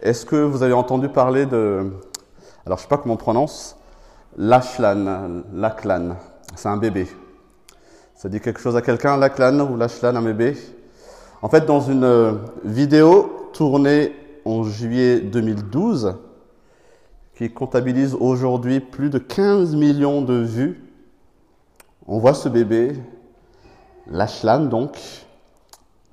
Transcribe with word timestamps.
Est-ce 0.00 0.24
que 0.24 0.36
vous 0.36 0.62
avez 0.62 0.74
entendu 0.74 1.08
parler 1.08 1.44
de, 1.44 1.90
alors 2.64 2.78
je 2.78 2.84
sais 2.84 2.88
pas 2.88 2.98
comment 2.98 3.14
on 3.14 3.16
prononce, 3.16 3.76
l'ashlan, 4.36 5.42
l'aklan 5.52 6.16
C'est 6.54 6.68
un 6.68 6.76
bébé. 6.76 7.08
Ça 8.14 8.28
dit 8.28 8.40
quelque 8.40 8.60
chose 8.60 8.76
à 8.76 8.82
quelqu'un, 8.82 9.16
l'aklan 9.16 9.58
ou 9.68 9.76
l'ashlan, 9.76 10.14
un 10.14 10.22
bébé? 10.22 10.56
En 11.42 11.48
fait, 11.48 11.66
dans 11.66 11.80
une 11.80 12.04
euh, 12.04 12.34
vidéo 12.64 13.50
tournée 13.52 14.14
en 14.44 14.62
juillet 14.62 15.18
2012, 15.18 16.14
qui 17.36 17.50
comptabilise 17.50 18.14
aujourd'hui 18.14 18.78
plus 18.78 19.10
de 19.10 19.18
15 19.18 19.74
millions 19.74 20.22
de 20.22 20.34
vues, 20.34 20.80
on 22.06 22.20
voit 22.20 22.34
ce 22.34 22.48
bébé, 22.48 22.92
l'ashlan 24.08 24.60
donc, 24.60 24.96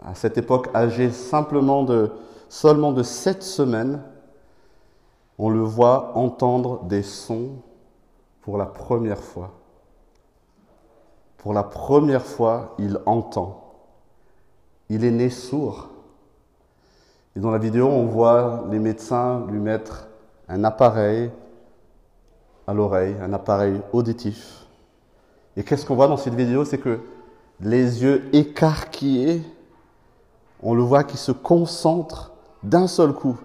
à 0.03 0.15
cette 0.15 0.39
époque 0.39 0.69
âgé 0.73 1.11
simplement 1.11 1.83
de 1.83 2.09
seulement 2.49 2.91
de 2.91 3.03
sept 3.03 3.43
semaines, 3.43 4.01
on 5.37 5.49
le 5.49 5.61
voit 5.61 6.15
entendre 6.17 6.83
des 6.83 7.03
sons 7.03 7.49
pour 8.41 8.57
la 8.57 8.65
première 8.65 9.19
fois. 9.19 9.51
Pour 11.37 11.53
la 11.53 11.63
première 11.63 12.25
fois, 12.25 12.75
il 12.79 12.99
entend. 13.05 13.61
Il 14.89 15.03
est 15.03 15.11
né 15.11 15.29
sourd. 15.29 15.89
Et 17.35 17.39
dans 17.39 17.51
la 17.51 17.57
vidéo, 17.57 17.87
on 17.87 18.05
voit 18.05 18.63
les 18.69 18.79
médecins 18.79 19.45
lui 19.49 19.59
mettre 19.59 20.07
un 20.47 20.63
appareil 20.63 21.31
à 22.67 22.73
l'oreille, 22.73 23.15
un 23.21 23.33
appareil 23.33 23.81
auditif. 23.93 24.65
Et 25.57 25.63
qu'est-ce 25.63 25.85
qu'on 25.85 25.95
voit 25.95 26.07
dans 26.07 26.17
cette 26.17 26.35
vidéo? 26.35 26.65
C'est 26.65 26.77
que 26.77 26.99
les 27.59 28.03
yeux 28.03 28.29
écarquillés, 28.33 29.43
on 30.61 30.73
le 30.73 30.83
voit 30.83 31.03
qui 31.03 31.17
se 31.17 31.31
concentre 31.31 32.33
d'un 32.65 32.87
seul 32.87 33.13
coup 33.13 33.37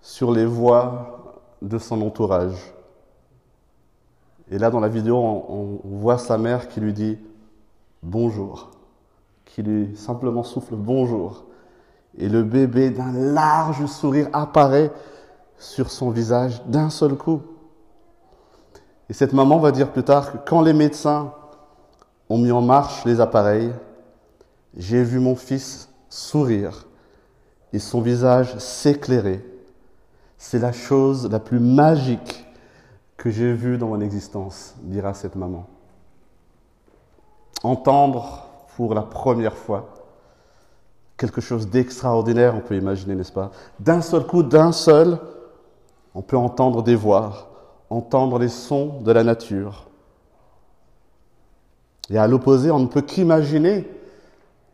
sur 0.00 0.32
les 0.32 0.44
voix 0.44 1.40
de 1.62 1.78
son 1.78 2.02
entourage. 2.02 2.74
Et 4.50 4.58
là, 4.58 4.70
dans 4.70 4.80
la 4.80 4.88
vidéo, 4.88 5.16
on, 5.16 5.80
voit 5.84 6.18
sa 6.18 6.36
mère 6.36 6.68
qui 6.68 6.80
lui 6.80 6.92
dit 6.92 7.18
bonjour, 8.02 8.70
qui 9.44 9.62
lui 9.62 9.96
simplement 9.96 10.42
souffle 10.42 10.74
bonjour. 10.74 11.44
Et 12.18 12.28
le 12.28 12.42
bébé 12.42 12.90
d'un 12.90 13.12
large 13.12 13.86
sourire 13.86 14.28
apparaît 14.32 14.90
sur 15.56 15.90
son 15.90 16.10
visage 16.10 16.62
d'un 16.66 16.90
seul 16.90 17.14
coup. 17.14 17.40
Et 19.08 19.12
cette 19.12 19.32
maman 19.32 19.58
va 19.58 19.70
dire 19.70 19.92
plus 19.92 20.02
tard 20.02 20.32
que 20.32 20.38
quand 20.48 20.60
les 20.60 20.72
médecins 20.72 21.32
ont 22.28 22.38
mis 22.38 22.50
en 22.50 22.60
marche 22.62 23.04
les 23.04 23.20
appareils, 23.20 23.72
j'ai 24.76 25.02
vu 25.04 25.20
mon 25.20 25.36
fils 25.36 25.88
sourire 26.08 26.86
et 27.72 27.78
son 27.78 28.00
visage 28.00 28.56
s'éclairer. 28.58 29.44
C'est 30.38 30.58
la 30.58 30.72
chose 30.72 31.30
la 31.30 31.38
plus 31.38 31.60
magique 31.60 32.46
que 33.16 33.30
j'ai 33.30 33.52
vue 33.52 33.78
dans 33.78 33.88
mon 33.88 34.00
existence, 34.00 34.74
dira 34.82 35.14
cette 35.14 35.36
maman. 35.36 35.66
Entendre 37.62 38.46
pour 38.76 38.94
la 38.94 39.02
première 39.02 39.56
fois 39.56 39.88
quelque 41.16 41.40
chose 41.40 41.68
d'extraordinaire, 41.68 42.56
on 42.56 42.60
peut 42.60 42.76
imaginer, 42.76 43.14
n'est-ce 43.14 43.32
pas? 43.32 43.52
D'un 43.78 44.00
seul 44.00 44.26
coup, 44.26 44.42
d'un 44.42 44.72
seul, 44.72 45.18
on 46.16 46.22
peut 46.22 46.36
entendre 46.36 46.82
des 46.82 46.96
voix, 46.96 47.48
entendre 47.90 48.40
les 48.40 48.48
sons 48.48 49.00
de 49.02 49.12
la 49.12 49.22
nature. 49.22 49.86
Et 52.10 52.18
à 52.18 52.26
l'opposé, 52.26 52.72
on 52.72 52.80
ne 52.80 52.86
peut 52.86 53.02
qu'imaginer 53.02 53.88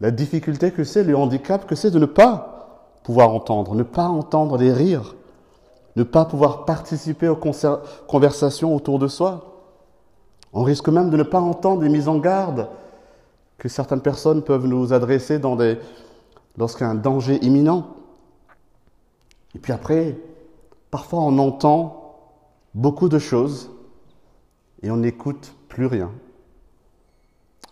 la 0.00 0.10
difficulté 0.10 0.72
que 0.72 0.84
c'est, 0.84 1.04
le 1.04 1.16
handicap 1.16 1.66
que 1.66 1.74
c'est 1.74 1.91
de 1.91 1.98
ne 1.98 2.06
pas 2.06 2.47
pouvoir 3.08 3.30
entendre, 3.30 3.74
ne 3.74 3.84
pas 3.84 4.06
entendre 4.06 4.58
les 4.58 4.70
rires, 4.70 5.16
ne 5.96 6.02
pas 6.02 6.26
pouvoir 6.26 6.66
participer 6.66 7.26
aux 7.26 7.40
conversations 8.06 8.76
autour 8.76 8.98
de 8.98 9.08
soi. 9.08 9.62
On 10.52 10.62
risque 10.62 10.90
même 10.90 11.08
de 11.08 11.16
ne 11.16 11.22
pas 11.22 11.40
entendre 11.40 11.80
les 11.80 11.88
mises 11.88 12.06
en 12.06 12.18
garde 12.18 12.68
que 13.56 13.70
certaines 13.70 14.02
personnes 14.02 14.42
peuvent 14.42 14.66
nous 14.66 14.92
adresser 14.92 15.38
dans 15.38 15.56
des, 15.56 15.78
lorsqu'il 16.58 16.82
y 16.82 16.86
a 16.86 16.91
un 16.91 16.97
danger 16.97 17.42
imminent. 17.42 17.86
Et 19.54 19.58
puis 19.58 19.72
après, 19.72 20.18
parfois 20.91 21.20
on 21.20 21.38
entend 21.38 22.14
beaucoup 22.74 23.08
de 23.08 23.18
choses 23.18 23.70
et 24.82 24.91
on 24.91 24.98
n'écoute 24.98 25.54
plus 25.70 25.86
rien. 25.86 26.10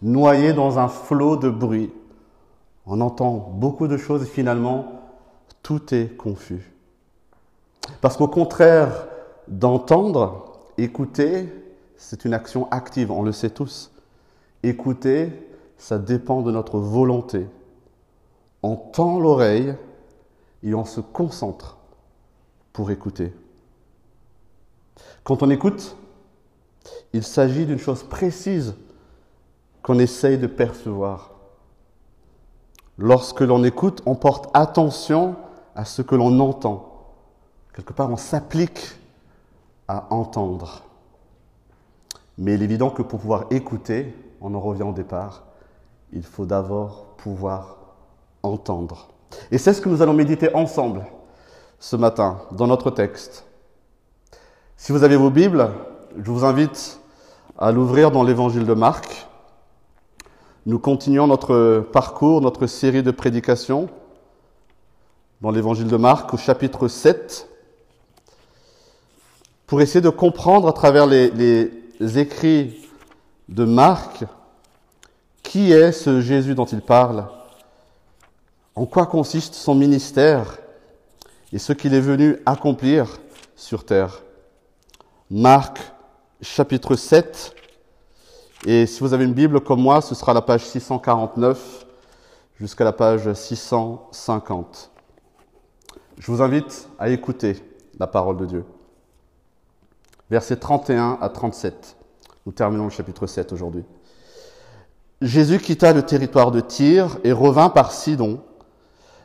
Noyé 0.00 0.54
dans 0.54 0.78
un 0.78 0.88
flot 0.88 1.36
de 1.36 1.50
bruit, 1.50 1.92
on 2.86 3.02
entend 3.02 3.52
beaucoup 3.52 3.86
de 3.86 3.98
choses 3.98 4.22
et 4.22 4.26
finalement 4.26 4.96
tout 5.62 5.94
est 5.94 6.16
confus. 6.16 6.72
Parce 8.00 8.16
qu'au 8.16 8.28
contraire 8.28 9.06
d'entendre, 9.48 10.60
écouter, 10.78 11.48
c'est 11.96 12.24
une 12.24 12.34
action 12.34 12.68
active, 12.70 13.10
on 13.10 13.22
le 13.22 13.32
sait 13.32 13.50
tous. 13.50 13.92
Écouter, 14.62 15.32
ça 15.78 15.98
dépend 15.98 16.42
de 16.42 16.50
notre 16.50 16.78
volonté. 16.78 17.46
On 18.62 18.76
tend 18.76 19.18
l'oreille 19.18 19.74
et 20.62 20.74
on 20.74 20.84
se 20.84 21.00
concentre 21.00 21.78
pour 22.72 22.90
écouter. 22.90 23.32
Quand 25.24 25.42
on 25.42 25.50
écoute, 25.50 25.96
il 27.12 27.22
s'agit 27.22 27.66
d'une 27.66 27.78
chose 27.78 28.02
précise 28.02 28.74
qu'on 29.82 29.98
essaye 29.98 30.38
de 30.38 30.46
percevoir. 30.46 31.35
Lorsque 32.98 33.40
l'on 33.40 33.62
écoute, 33.64 34.02
on 34.06 34.14
porte 34.14 34.48
attention 34.54 35.36
à 35.74 35.84
ce 35.84 36.02
que 36.02 36.14
l'on 36.14 36.40
entend. 36.40 36.92
Quelque 37.74 37.92
part, 37.92 38.10
on 38.10 38.16
s'applique 38.16 38.96
à 39.86 40.06
entendre. 40.10 40.82
Mais 42.38 42.54
il 42.54 42.62
est 42.62 42.64
évident 42.64 42.90
que 42.90 43.02
pour 43.02 43.20
pouvoir 43.20 43.46
écouter, 43.50 44.14
on 44.40 44.54
en 44.54 44.60
revient 44.60 44.82
au 44.82 44.92
départ, 44.92 45.44
il 46.12 46.22
faut 46.22 46.46
d'abord 46.46 47.06
pouvoir 47.18 47.76
entendre. 48.42 49.08
Et 49.50 49.58
c'est 49.58 49.72
ce 49.72 49.80
que 49.80 49.88
nous 49.88 50.02
allons 50.02 50.14
méditer 50.14 50.54
ensemble 50.54 51.04
ce 51.78 51.96
matin 51.96 52.38
dans 52.52 52.66
notre 52.66 52.90
texte. 52.90 53.44
Si 54.76 54.92
vous 54.92 55.04
avez 55.04 55.16
vos 55.16 55.30
Bibles, 55.30 55.70
je 56.16 56.30
vous 56.30 56.44
invite 56.44 57.00
à 57.58 57.72
l'ouvrir 57.72 58.10
dans 58.10 58.22
l'évangile 58.22 58.66
de 58.66 58.74
Marc. 58.74 59.26
Nous 60.66 60.81
continuons 60.81 61.28
notre 61.28 61.87
parcours, 61.93 62.41
notre 62.41 62.66
série 62.66 63.04
de 63.04 63.12
prédications 63.12 63.88
dans 65.41 65.53
l'évangile 65.53 65.87
de 65.87 65.97
Marc 65.97 66.34
au 66.34 66.37
chapitre 66.37 66.88
7 66.88 67.49
pour 69.69 69.81
essayer 69.81 70.00
de 70.00 70.09
comprendre 70.09 70.66
à 70.66 70.72
travers 70.72 71.06
les, 71.06 71.71
écrits 72.19 72.84
de 73.49 73.65
Marc 73.65 74.25
qui 75.44 75.71
est 75.71 75.93
ce 75.93 76.21
Jésus 76.21 76.56
dont 76.56 76.65
il 76.65 76.81
parle, 76.81 77.28
en 78.75 78.87
quoi 78.87 79.06
consiste 79.06 79.55
son 79.55 79.76
ministère 79.76 80.59
et 81.53 81.60
ce 81.60 81.72
qu'il 81.72 81.94
est 81.94 82.00
venu 82.00 82.38
accomplir 82.44 83.21
sur 83.55 83.84
terre. 83.84 84.25
Marc 85.31 85.78
chapitre 86.43 86.97
7, 86.97 87.55
et 88.65 88.87
si 88.87 89.00
vous 89.00 89.12
avez 89.12 89.25
une 89.25 89.34
Bible 89.34 89.61
comme 89.61 89.83
moi, 89.83 90.00
ce 90.00 90.15
sera 90.15 90.33
la 90.33 90.41
page 90.41 90.65
649 90.65 91.87
jusqu'à 92.59 92.84
la 92.84 92.93
page 92.93 93.33
650. 93.33 94.91
Je 96.19 96.33
vous 96.33 96.41
invite 96.41 96.89
à 96.99 97.11
écouter 97.11 97.62
la 97.99 98.06
parole 98.06 98.39
de 98.39 98.47
Dieu. 98.47 98.65
Versets 100.31 100.56
31 100.56 101.19
à 101.21 101.28
37. 101.28 101.97
Nous 102.47 102.53
terminons 102.53 102.84
le 102.84 102.91
chapitre 102.91 103.27
7 103.27 103.53
aujourd'hui. 103.53 103.84
Jésus 105.21 105.59
quitta 105.59 105.93
le 105.93 106.03
territoire 106.03 106.50
de 106.50 106.61
Tyr 106.61 107.19
et 107.25 107.33
revint 107.33 107.69
par 107.69 107.93
Sidon 107.93 108.41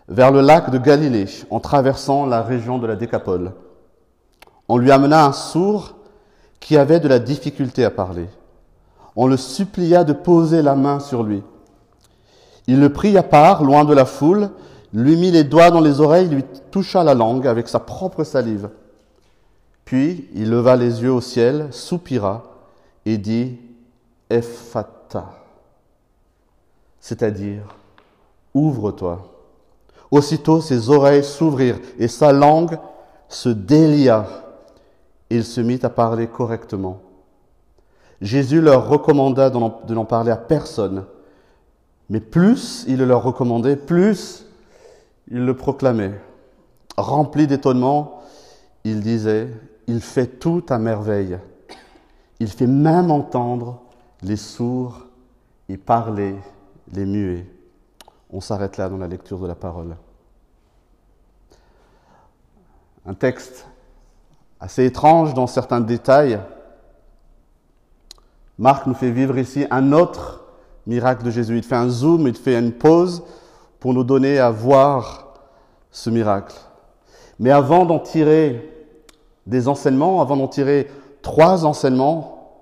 vers 0.07 0.31
le 0.31 0.41
lac 0.41 0.69
de 0.69 0.77
Galilée 0.77 1.27
en 1.49 1.59
traversant 1.59 2.25
la 2.25 2.41
région 2.41 2.79
de 2.79 2.87
la 2.87 2.95
Décapole. 2.95 3.53
On 4.67 4.77
lui 4.77 4.91
amena 4.91 5.25
un 5.25 5.33
sourd 5.33 5.95
qui 6.59 6.77
avait 6.77 6.99
de 6.99 7.07
la 7.07 7.19
difficulté 7.19 7.83
à 7.83 7.91
parler. 7.91 8.27
On 9.15 9.27
le 9.27 9.37
supplia 9.37 10.03
de 10.03 10.13
poser 10.13 10.61
la 10.61 10.75
main 10.75 10.99
sur 10.99 11.23
lui. 11.23 11.43
Il 12.67 12.79
le 12.79 12.91
prit 12.91 13.17
à 13.17 13.23
part, 13.23 13.63
loin 13.63 13.85
de 13.85 13.93
la 13.93 14.05
foule, 14.05 14.49
lui 14.93 15.15
mit 15.15 15.31
les 15.31 15.43
doigts 15.43 15.71
dans 15.71 15.81
les 15.81 15.99
oreilles, 15.99 16.29
lui 16.29 16.43
toucha 16.69 17.03
la 17.03 17.13
langue 17.13 17.47
avec 17.47 17.67
sa 17.67 17.79
propre 17.79 18.23
salive. 18.23 18.69
Puis 19.85 20.29
il 20.33 20.49
leva 20.49 20.75
les 20.75 21.01
yeux 21.01 21.11
au 21.11 21.21
ciel, 21.21 21.67
soupira 21.71 22.43
et 23.05 23.17
dit 23.17 23.57
Ephata, 24.29 25.25
c'est-à-dire 26.99 27.63
ouvre-toi. 28.53 29.27
Aussitôt 30.11 30.61
ses 30.61 30.89
oreilles 30.89 31.23
s'ouvrirent 31.23 31.79
et 31.97 32.07
sa 32.07 32.31
langue 32.31 32.77
se 33.27 33.49
délia. 33.49 34.27
Il 35.29 35.45
se 35.45 35.61
mit 35.61 35.79
à 35.83 35.89
parler 35.89 36.27
correctement. 36.27 37.01
Jésus 38.21 38.61
leur 38.61 38.87
recommanda 38.87 39.49
de 39.49 39.93
n'en 39.93 40.05
parler 40.05 40.31
à 40.31 40.37
personne. 40.37 41.05
Mais 42.09 42.19
plus 42.19 42.85
il 42.87 42.97
le 42.97 43.05
leur 43.05 43.23
recommandait, 43.23 43.75
plus 43.75 44.45
il 45.29 45.45
le 45.45 45.55
proclamait, 45.55 46.19
rempli 46.97 47.47
d'étonnement, 47.47 48.21
il 48.83 49.01
disait, 49.01 49.49
il 49.87 50.01
fait 50.01 50.27
tout 50.27 50.63
à 50.69 50.77
merveille. 50.77 51.37
Il 52.39 52.49
fait 52.49 52.67
même 52.67 53.11
entendre 53.11 53.81
les 54.21 54.35
sourds 54.35 55.05
et 55.69 55.77
parler 55.77 56.35
les 56.91 57.05
muets. 57.05 57.45
On 58.31 58.41
s'arrête 58.41 58.77
là 58.77 58.89
dans 58.89 58.97
la 58.97 59.07
lecture 59.07 59.39
de 59.39 59.47
la 59.47 59.55
parole. 59.55 59.95
Un 63.05 63.13
texte 63.13 63.67
assez 64.59 64.85
étrange 64.85 65.33
dans 65.33 65.47
certains 65.47 65.81
détails. 65.81 66.39
Marc 68.61 68.85
nous 68.85 68.93
fait 68.93 69.09
vivre 69.09 69.39
ici 69.39 69.65
un 69.71 69.91
autre 69.91 70.43
miracle 70.85 71.25
de 71.25 71.31
Jésus. 71.31 71.57
Il 71.57 71.63
fait 71.63 71.73
un 71.73 71.89
zoom, 71.89 72.27
il 72.27 72.35
fait 72.35 72.59
une 72.59 72.71
pause 72.71 73.23
pour 73.79 73.91
nous 73.91 74.03
donner 74.03 74.37
à 74.37 74.51
voir 74.51 75.33
ce 75.89 76.11
miracle. 76.11 76.55
Mais 77.39 77.49
avant 77.49 77.85
d'en 77.85 77.97
tirer 77.97 78.71
des 79.47 79.67
enseignements, 79.67 80.21
avant 80.21 80.37
d'en 80.37 80.47
tirer 80.47 80.91
trois 81.23 81.65
enseignements, 81.65 82.59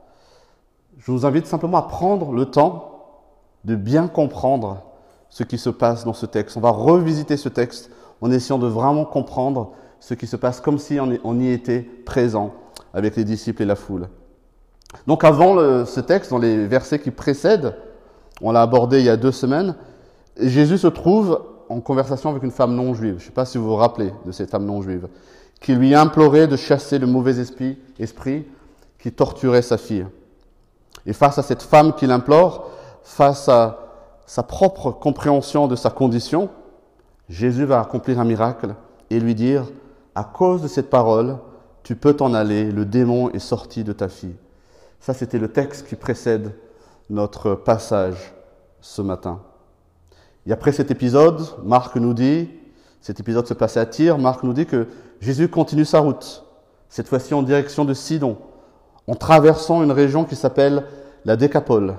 je 0.99 1.11
vous 1.11 1.25
invite 1.25 1.47
simplement 1.47 1.79
à 1.79 1.81
prendre 1.81 2.31
le 2.31 2.45
temps 2.45 3.17
de 3.65 3.75
bien 3.75 4.07
comprendre 4.07 4.83
ce 5.27 5.43
qui 5.43 5.57
se 5.57 5.69
passe 5.69 6.05
dans 6.05 6.13
ce 6.13 6.25
texte. 6.25 6.55
On 6.55 6.61
va 6.61 6.71
revisiter 6.71 7.35
ce 7.35 7.49
texte 7.49 7.91
en 8.21 8.31
essayant 8.31 8.57
de 8.57 8.67
vraiment 8.67 9.03
comprendre 9.03 9.73
ce 9.99 10.13
qui 10.13 10.27
se 10.27 10.37
passe 10.37 10.61
comme 10.61 10.79
si 10.79 10.97
on 10.97 11.39
y 11.41 11.49
était 11.49 11.81
présent 11.81 12.53
avec 12.93 13.17
les 13.17 13.25
disciples 13.25 13.63
et 13.63 13.65
la 13.65 13.75
foule. 13.75 14.07
Donc 15.07 15.23
avant 15.23 15.85
ce 15.85 15.99
texte, 15.99 16.31
dans 16.31 16.37
les 16.37 16.65
versets 16.67 16.99
qui 16.99 17.11
précèdent, 17.11 17.75
on 18.41 18.51
l'a 18.51 18.61
abordé 18.61 18.99
il 18.99 19.05
y 19.05 19.09
a 19.09 19.17
deux 19.17 19.31
semaines, 19.31 19.75
Jésus 20.39 20.77
se 20.77 20.87
trouve 20.87 21.41
en 21.69 21.81
conversation 21.81 22.29
avec 22.29 22.43
une 22.43 22.51
femme 22.51 22.73
non 22.75 22.93
juive. 22.93 23.15
Je 23.17 23.23
ne 23.23 23.25
sais 23.25 23.31
pas 23.31 23.45
si 23.45 23.57
vous 23.57 23.65
vous 23.65 23.75
rappelez 23.75 24.11
de 24.25 24.31
cette 24.31 24.49
femme 24.49 24.65
non 24.65 24.81
juive, 24.81 25.07
qui 25.61 25.75
lui 25.75 25.93
implorait 25.93 26.47
de 26.47 26.55
chasser 26.55 26.97
le 26.97 27.07
mauvais 27.07 27.39
esprit, 27.39 27.77
esprit 27.99 28.47
qui 28.97 29.11
torturait 29.11 29.61
sa 29.61 29.77
fille. 29.77 30.05
Et 31.05 31.13
face 31.13 31.37
à 31.37 31.43
cette 31.43 31.61
femme 31.61 31.93
qui 31.93 32.07
l'implore, 32.07 32.69
face 33.03 33.47
à 33.49 33.79
sa 34.25 34.43
propre 34.43 34.91
compréhension 34.91 35.67
de 35.67 35.75
sa 35.75 35.89
condition, 35.89 36.49
Jésus 37.29 37.65
va 37.65 37.79
accomplir 37.79 38.19
un 38.19 38.25
miracle 38.25 38.75
et 39.09 39.19
lui 39.19 39.35
dire, 39.35 39.65
à 40.15 40.23
cause 40.23 40.61
de 40.61 40.67
cette 40.67 40.89
parole, 40.89 41.37
tu 41.83 41.95
peux 41.95 42.13
t'en 42.13 42.33
aller, 42.33 42.71
le 42.71 42.85
démon 42.85 43.29
est 43.31 43.39
sorti 43.39 43.83
de 43.83 43.93
ta 43.93 44.09
fille. 44.09 44.35
Ça, 44.99 45.13
c'était 45.13 45.39
le 45.39 45.47
texte 45.47 45.87
qui 45.87 45.95
précède 45.95 46.53
notre 47.09 47.55
passage 47.55 48.33
ce 48.81 49.01
matin. 49.01 49.41
Et 50.45 50.51
après 50.51 50.71
cet 50.71 50.91
épisode, 50.91 51.41
Marc 51.63 51.95
nous 51.95 52.13
dit, 52.13 52.49
cet 53.01 53.19
épisode 53.19 53.47
se 53.47 53.53
passait 53.53 53.79
à 53.79 53.85
Tyr, 53.85 54.17
Marc 54.17 54.43
nous 54.43 54.53
dit 54.53 54.65
que 54.65 54.87
Jésus 55.21 55.47
continue 55.49 55.85
sa 55.85 55.99
route, 55.99 56.43
cette 56.89 57.07
fois-ci 57.07 57.33
en 57.33 57.43
direction 57.43 57.85
de 57.85 57.93
Sidon, 57.93 58.37
en 59.07 59.15
traversant 59.15 59.83
une 59.83 59.91
région 59.91 60.25
qui 60.25 60.35
s'appelle 60.35 60.85
la 61.25 61.35
Décapole. 61.35 61.95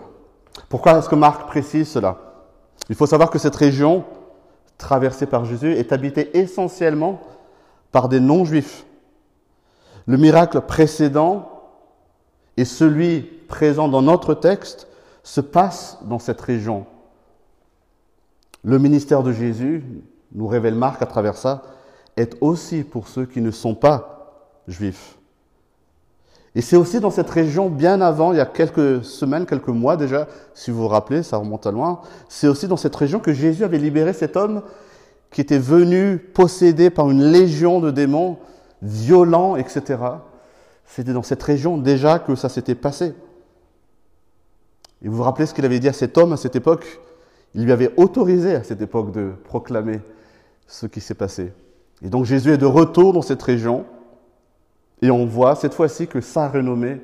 Pourquoi 0.69 0.99
est-ce 0.99 1.08
que 1.08 1.14
Marc 1.14 1.47
précise 1.47 1.88
cela? 1.88 2.19
Il 2.88 2.94
faut 2.94 3.06
savoir 3.06 3.31
que 3.31 3.38
cette 3.38 3.56
région, 3.56 4.05
traversée 4.79 5.26
par 5.26 5.44
Jésus, 5.44 5.73
est 5.73 5.93
habitée 5.93 6.37
essentiellement 6.38 7.20
par 7.93 8.08
des 8.08 8.20
non-juifs. 8.20 8.85
Le 10.06 10.17
miracle 10.17 10.61
précédent 10.62 11.50
et 12.60 12.66
celui 12.66 13.22
présent 13.48 13.88
dans 13.88 14.02
notre 14.02 14.34
texte 14.34 14.86
se 15.22 15.40
passent 15.40 15.96
dans 16.02 16.18
cette 16.18 16.42
région. 16.42 16.84
Le 18.62 18.78
ministère 18.78 19.22
de 19.22 19.32
Jésus, 19.32 19.82
nous 20.32 20.46
révèle 20.46 20.74
Marc 20.74 21.00
à 21.00 21.06
travers 21.06 21.38
ça, 21.38 21.62
est 22.18 22.36
aussi 22.42 22.82
pour 22.82 23.08
ceux 23.08 23.24
qui 23.24 23.40
ne 23.40 23.50
sont 23.50 23.74
pas 23.74 24.50
juifs. 24.68 25.16
Et 26.54 26.60
c'est 26.60 26.76
aussi 26.76 27.00
dans 27.00 27.10
cette 27.10 27.30
région, 27.30 27.70
bien 27.70 28.02
avant, 28.02 28.32
il 28.32 28.36
y 28.36 28.42
a 28.42 28.46
quelques 28.46 29.02
semaines, 29.04 29.46
quelques 29.46 29.68
mois 29.68 29.96
déjà, 29.96 30.28
si 30.52 30.70
vous 30.70 30.82
vous 30.82 30.88
rappelez, 30.88 31.22
ça 31.22 31.38
remonte 31.38 31.66
à 31.66 31.70
loin, 31.70 32.02
c'est 32.28 32.46
aussi 32.46 32.68
dans 32.68 32.76
cette 32.76 32.94
région 32.94 33.20
que 33.20 33.32
Jésus 33.32 33.64
avait 33.64 33.78
libéré 33.78 34.12
cet 34.12 34.36
homme 34.36 34.60
qui 35.30 35.40
était 35.40 35.58
venu 35.58 36.18
possédé 36.18 36.90
par 36.90 37.10
une 37.10 37.24
légion 37.24 37.80
de 37.80 37.90
démons, 37.90 38.36
violents, 38.82 39.56
etc. 39.56 39.96
C'était 40.90 41.12
dans 41.12 41.22
cette 41.22 41.42
région 41.42 41.78
déjà 41.78 42.19
que 42.19 42.34
ça 42.34 42.48
s'était 42.48 42.75
passé. 42.75 43.14
Et 45.02 45.08
vous 45.08 45.16
vous 45.16 45.22
rappelez 45.22 45.46
ce 45.46 45.54
qu'il 45.54 45.64
avait 45.64 45.78
dit 45.78 45.88
à 45.88 45.92
cet 45.92 46.19
homme 46.19 46.32
à 46.32 46.37
cette 46.37 46.56
époque? 46.56 47.00
Il 47.54 47.64
lui 47.64 47.72
avait 47.72 47.92
autorisé 47.96 48.56
à 48.56 48.64
cette 48.64 48.82
époque 48.82 49.12
de 49.12 49.31
proclamer 49.44 50.00
ce 50.66 50.87
qui 50.87 51.00
s'est 51.00 51.14
passé. 51.14 51.52
Et 52.02 52.08
donc 52.08 52.25
Jésus 52.25 52.52
est 52.52 52.58
de 52.58 52.66
retour 52.66 53.12
dans 53.12 53.22
cette 53.22 53.42
région 53.42 53.87
et 55.00 55.12
on 55.12 55.26
voit 55.26 55.54
cette 55.54 55.75
fois-ci 55.75 56.08
que 56.08 56.20
sa 56.20 56.48
renommée 56.48 57.00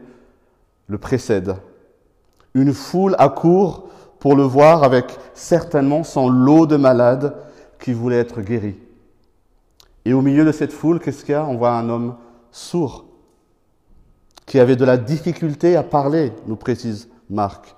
le 0.89 0.99
précède. 0.99 1.55
Une 2.55 2.75
foule 2.75 3.15
accourt 3.19 3.89
pour 4.19 4.35
le 4.35 4.43
voir 4.43 4.83
avec 4.83 5.17
certainement 5.33 6.03
son 6.03 6.29
lot 6.29 6.67
de 6.67 6.77
malades 6.77 7.37
qui 7.79 7.93
voulaient 7.93 8.19
être 8.19 8.41
guéris. 8.41 8.79
Et 10.05 10.13
au 10.13 10.23
milieu 10.23 10.45
de 10.45 10.53
cette 10.53 10.73
foule, 10.73 10.99
qu'est-ce 10.99 11.25
qu'il 11.25 11.33
y 11.33 11.37
a? 11.37 11.45
On 11.45 11.57
voit 11.57 11.73
un 11.73 11.89
homme 11.89 12.17
sourd 12.51 13.06
qui 14.47 14.61
avait 14.61 14.77
de 14.77 14.85
la 14.85 14.97
difficulté 14.97 15.77
à 15.77 15.83
parler, 15.83 16.33
nous 16.47 16.57
précise 16.57 17.09
Marc. 17.29 17.75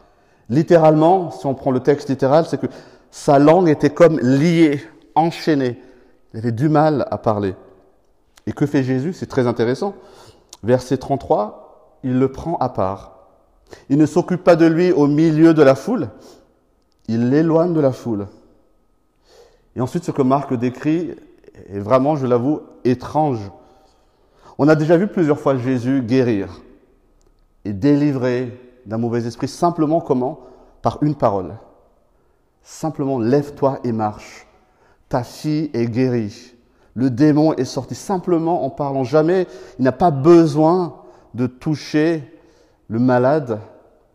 Littéralement, 0.51 1.31
si 1.31 1.47
on 1.47 1.55
prend 1.55 1.71
le 1.71 1.81
texte 1.81 2.09
littéral, 2.09 2.47
c'est 2.47 2.61
que 2.61 2.67
sa 3.11 3.39
langue 3.39 3.69
était 3.69 3.91
comme 3.91 4.21
liée, 4.21 4.81
enchaînée. 5.15 5.81
Il 6.33 6.41
avait 6.41 6.53
du 6.53 6.69
mal 6.69 7.07
à 7.11 7.19
parler. 7.19 7.55
Et 8.47 8.53
que 8.53 8.67
fait 8.67 8.83
Jésus? 8.83 9.13
C'est 9.13 9.27
très 9.27 9.47
intéressant. 9.47 9.95
Verset 10.63 10.99
33, 10.99 12.01
il 12.03 12.19
le 12.19 12.31
prend 12.31 12.57
à 12.59 12.69
part. 12.69 13.19
Il 13.89 13.99
ne 13.99 14.07
s'occupe 14.07 14.45
pas 14.45 14.57
de 14.57 14.67
lui 14.67 14.93
au 14.93 15.07
milieu 15.07 15.55
de 15.55 15.63
la 15.63 15.75
foule, 15.75 16.09
il 17.07 17.31
l'éloigne 17.31 17.75
de 17.75 17.81
la 17.81 17.93
foule. 17.93 18.27
Et 19.77 19.81
ensuite, 19.81 20.05
ce 20.05 20.11
que 20.11 20.23
Marc 20.23 20.55
décrit 20.55 21.15
est 21.69 21.79
vraiment, 21.79 22.17
je 22.17 22.27
l'avoue, 22.27 22.61
étrange. 22.85 23.41
On 24.59 24.67
a 24.67 24.75
déjà 24.75 24.97
vu 24.97 25.07
plusieurs 25.07 25.39
fois 25.39 25.57
Jésus 25.57 26.03
guérir 26.03 26.61
et 27.65 27.73
délivrer 27.73 28.61
d'un 28.87 28.99
mauvais 28.99 29.27
esprit 29.27 29.49
simplement 29.49 30.01
comment? 30.01 30.41
Par 30.83 30.99
une 31.03 31.15
parole. 31.15 31.57
Simplement, 32.63 33.19
lève-toi 33.19 33.81
et 33.85 33.93
marche. 33.93 34.47
Ta 35.09 35.23
fille 35.23 35.71
est 35.75 35.87
guérie. 35.87 36.55
Le 36.95 37.11
démon 37.11 37.55
est 37.55 37.65
sorti 37.65 37.95
simplement 37.95 38.65
en 38.65 38.71
parlant. 38.71 39.05
Jamais, 39.05 39.47
il 39.79 39.85
n'a 39.85 39.93
pas 39.93 40.11
besoin 40.11 40.97
de 41.35 41.47
toucher 41.47 42.25
le 42.89 42.99
malade 42.99 43.61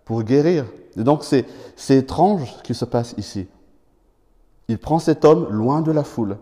pour 0.05 0.23
guérir. 0.23 0.65
Et 0.97 1.03
donc 1.03 1.23
c'est, 1.23 1.45
étrange 1.89 2.53
ce 2.57 2.63
qui 2.63 2.73
se 2.73 2.85
passe 2.85 3.15
ici. 3.17 3.47
Il 4.67 4.77
prend 4.77 4.99
cet 4.99 5.25
homme 5.25 5.47
loin 5.49 5.81
de 5.81 5.91
la 5.91 6.03
foule, 6.03 6.37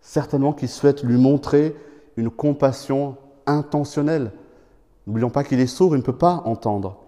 certainement 0.00 0.52
qu'il 0.52 0.68
souhaite 0.68 1.02
lui 1.02 1.16
montrer 1.18 1.74
une 2.18 2.30
compassion 2.30 3.16
intentionnelle. 3.46 4.32
N'oublions 5.06 5.30
pas 5.30 5.44
qu'il 5.44 5.60
est 5.60 5.68
sourd, 5.68 5.94
il 5.94 6.00
ne 6.00 6.04
peut 6.04 6.16
pas 6.16 6.42
entendre. 6.44 6.98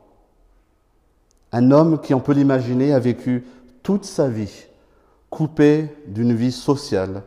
Un 1.53 1.73
homme 1.73 2.01
qui, 2.01 2.15
on 2.15 2.21
peut 2.21 2.33
l'imaginer, 2.33 2.95
a 2.95 3.01
vécu 3.01 3.45
toute 3.83 4.05
sa 4.05 4.29
vie 4.29 4.67
coupé 5.29 5.89
d'une 6.07 6.33
vie 6.33 6.53
sociale, 6.53 7.25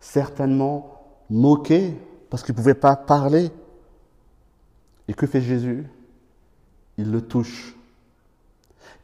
certainement 0.00 1.02
moqué 1.28 1.96
parce 2.30 2.44
qu'il 2.44 2.54
ne 2.54 2.58
pouvait 2.58 2.74
pas 2.74 2.94
parler. 2.94 3.50
Et 5.08 5.14
que 5.14 5.26
fait 5.26 5.40
Jésus? 5.40 5.84
Il 6.98 7.10
le 7.10 7.20
touche. 7.20 7.74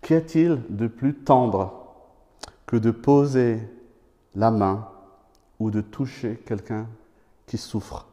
Qu'y 0.02 0.14
a-t-il 0.14 0.62
de 0.70 0.86
plus 0.86 1.14
tendre 1.14 1.74
que 2.64 2.76
de 2.76 2.92
poser 2.92 3.60
la 4.36 4.52
main 4.52 4.88
ou 5.58 5.72
de 5.72 5.80
toucher 5.80 6.40
quelqu'un? 6.46 6.86
Qui 7.48 7.58
souffre 7.58 8.06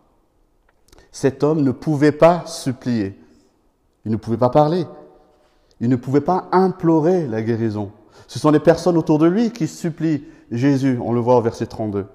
Cet 1.11 1.43
homme 1.43 1.61
ne 1.61 1.71
pouvait 1.71 2.11
pas 2.11 2.43
supplier, 2.47 3.19
il 4.05 4.11
ne 4.11 4.17
pouvait 4.17 4.37
pas 4.37 4.49
parler, 4.49 4.85
il 5.79 5.89
ne 5.89 5.95
pouvait 5.95 6.21
pas 6.21 6.47
implorer 6.51 7.27
la 7.27 7.43
guérison. 7.43 7.91
Ce 8.27 8.39
sont 8.39 8.49
les 8.49 8.59
personnes 8.59 8.97
autour 8.97 9.19
de 9.19 9.27
lui 9.27 9.51
qui 9.51 9.67
supplient 9.67 10.25
Jésus, 10.51 10.99
on 11.03 11.13
le 11.13 11.19
voit 11.19 11.37
au 11.37 11.41
verset 11.41 11.67
32. 11.67 12.07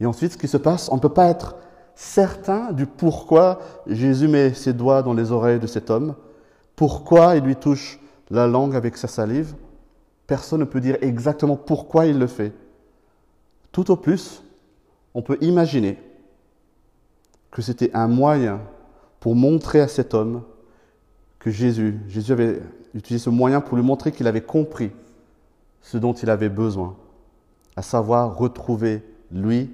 Et 0.00 0.06
ensuite, 0.06 0.32
ce 0.32 0.38
qui 0.38 0.48
se 0.48 0.56
passe, 0.56 0.90
on 0.90 0.96
ne 0.96 1.00
peut 1.00 1.08
pas 1.08 1.28
être 1.28 1.56
certain 1.94 2.72
du 2.72 2.86
pourquoi 2.86 3.60
Jésus 3.86 4.26
met 4.26 4.54
ses 4.54 4.72
doigts 4.72 5.02
dans 5.02 5.14
les 5.14 5.30
oreilles 5.30 5.60
de 5.60 5.66
cet 5.66 5.90
homme, 5.90 6.14
pourquoi 6.74 7.36
il 7.36 7.44
lui 7.44 7.56
touche 7.56 8.00
la 8.30 8.46
langue 8.46 8.74
avec 8.74 8.96
sa 8.96 9.08
salive. 9.08 9.54
Personne 10.26 10.60
ne 10.60 10.64
peut 10.64 10.80
dire 10.80 10.96
exactement 11.02 11.56
pourquoi 11.56 12.06
il 12.06 12.18
le 12.18 12.26
fait. 12.26 12.52
Tout 13.70 13.90
au 13.90 13.96
plus, 13.96 14.42
on 15.14 15.22
peut 15.22 15.38
imaginer 15.40 15.98
que 17.50 17.62
c'était 17.62 17.94
un 17.94 18.08
moyen 18.08 18.60
pour 19.20 19.34
montrer 19.34 19.80
à 19.80 19.88
cet 19.88 20.14
homme 20.14 20.42
que 21.38 21.50
Jésus, 21.50 21.98
Jésus 22.08 22.32
avait 22.32 22.62
utilisé 22.94 23.24
ce 23.24 23.30
moyen 23.30 23.60
pour 23.60 23.76
lui 23.76 23.84
montrer 23.84 24.12
qu'il 24.12 24.26
avait 24.26 24.42
compris 24.42 24.90
ce 25.80 25.98
dont 25.98 26.12
il 26.12 26.30
avait 26.30 26.48
besoin, 26.48 26.96
à 27.76 27.82
savoir 27.82 28.36
retrouver 28.36 29.02
lui, 29.30 29.70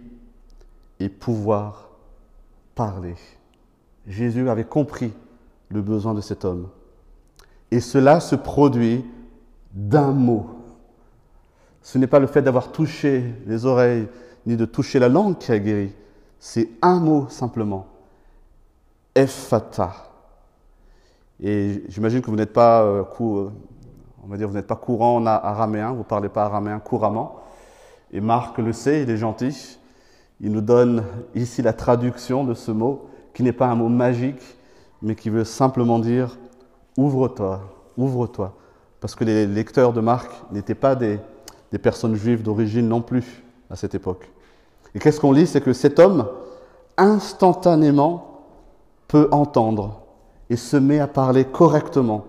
et 1.01 1.09
pouvoir 1.09 1.91
parler. 2.75 3.15
Jésus 4.07 4.49
avait 4.49 4.65
compris 4.65 5.13
le 5.69 5.83
besoin 5.83 6.15
de 6.15 6.21
cet 6.21 6.45
homme. 6.45 6.69
Et 7.71 7.81
cela 7.81 8.21
se 8.21 8.35
produit 8.35 9.05
d'un 9.73 10.13
mot. 10.13 10.47
Ce 11.83 11.99
n'est 11.99 12.07
pas 12.07 12.19
le 12.19 12.27
fait 12.27 12.43
d'avoir 12.43 12.73
touché 12.73 13.35
les 13.47 13.67
oreilles 13.67 14.09
ni 14.47 14.57
de 14.57 14.65
toucher 14.65 14.99
la 14.99 15.09
langue 15.09 15.39
qui 15.39 15.53
a 15.53 15.59
guéri. 15.59 15.93
C'est 16.39 16.69
un 16.83 17.01
mot 17.01 17.27
simplement. 17.29 17.87
Ephata. 19.15 19.93
Et 21.43 21.85
j'imagine 21.89 22.21
que 22.21 22.31
vous 22.31 22.37
n'êtes 22.37 22.53
pas, 22.53 22.83
euh, 22.83 23.03
euh, 23.03 23.51
on 24.25 24.29
va 24.29 24.37
dire, 24.37 24.49
vous 24.49 24.55
n'êtes 24.55 24.67
pas 24.67 24.77
courant 24.77 25.17
en 25.17 25.27
araméen, 25.27 25.93
vous 25.93 25.99
ne 25.99 26.03
parlez 26.05 26.29
pas 26.29 26.45
araméen 26.45 26.79
couramment. 26.79 27.41
Et 28.13 28.21
Marc 28.21 28.59
le 28.59 28.73
sait, 28.73 29.03
il 29.03 29.11
est 29.11 29.17
gentil. 29.17 29.79
Il 30.41 30.53
nous 30.53 30.61
donne 30.61 31.05
ici 31.35 31.63
la 31.63 31.73
traduction 31.73 32.45
de 32.45 32.55
ce 32.55 32.71
mot, 32.71 33.09
qui 33.35 33.43
n'est 33.43 33.53
pas 33.53 33.67
un 33.67 33.75
mot 33.75 33.89
magique, 33.89 34.43
mais 35.03 35.15
qui 35.15 35.31
veut 35.31 35.45
simplement 35.45 35.99
dire 35.99 36.39
ouvre-toi, 36.97 37.61
ouvre-toi. 37.97 38.55
Parce 39.01 39.15
que 39.15 39.25
les 39.25 39.47
lecteurs 39.47 39.93
de 39.93 40.01
Marc 40.01 40.31
n'étaient 40.51 40.75
pas 40.75 40.97
des 40.97 41.21
personnes 41.81 42.15
juives 42.15 42.43
d'origine 42.43 42.89
non 42.89 43.01
plus 43.01 43.45
à 43.71 43.77
cette 43.77 43.95
époque. 43.95 44.31
Et 44.95 44.99
qu'est-ce 44.99 45.21
qu'on 45.21 45.33
lit? 45.33 45.47
C'est 45.47 45.61
que 45.61 45.73
cet 45.73 45.99
homme, 45.99 46.29
instantanément, 46.97 48.43
peut 49.07 49.29
entendre 49.31 50.03
et 50.51 50.57
se 50.57 50.77
met 50.77 51.01
à 51.01 51.07
parler 51.07 51.45
correctement, 51.45 52.25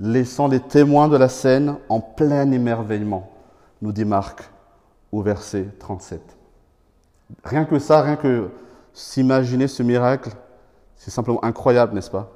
laissant 0.00 0.48
les 0.48 0.60
témoins 0.60 1.08
de 1.08 1.16
la 1.16 1.28
scène 1.28 1.76
en 1.88 2.00
plein 2.00 2.50
émerveillement, 2.50 3.30
nous 3.80 3.92
dit 3.92 4.04
Marc 4.04 4.50
au 5.12 5.22
verset 5.22 5.68
37. 5.78 6.20
Rien 7.44 7.64
que 7.64 7.78
ça, 7.78 8.02
rien 8.02 8.16
que 8.16 8.48
s'imaginer 8.92 9.68
ce 9.68 9.82
miracle, 9.82 10.30
c'est 10.96 11.10
simplement 11.10 11.42
incroyable, 11.44 11.94
n'est-ce 11.94 12.10
pas? 12.10 12.30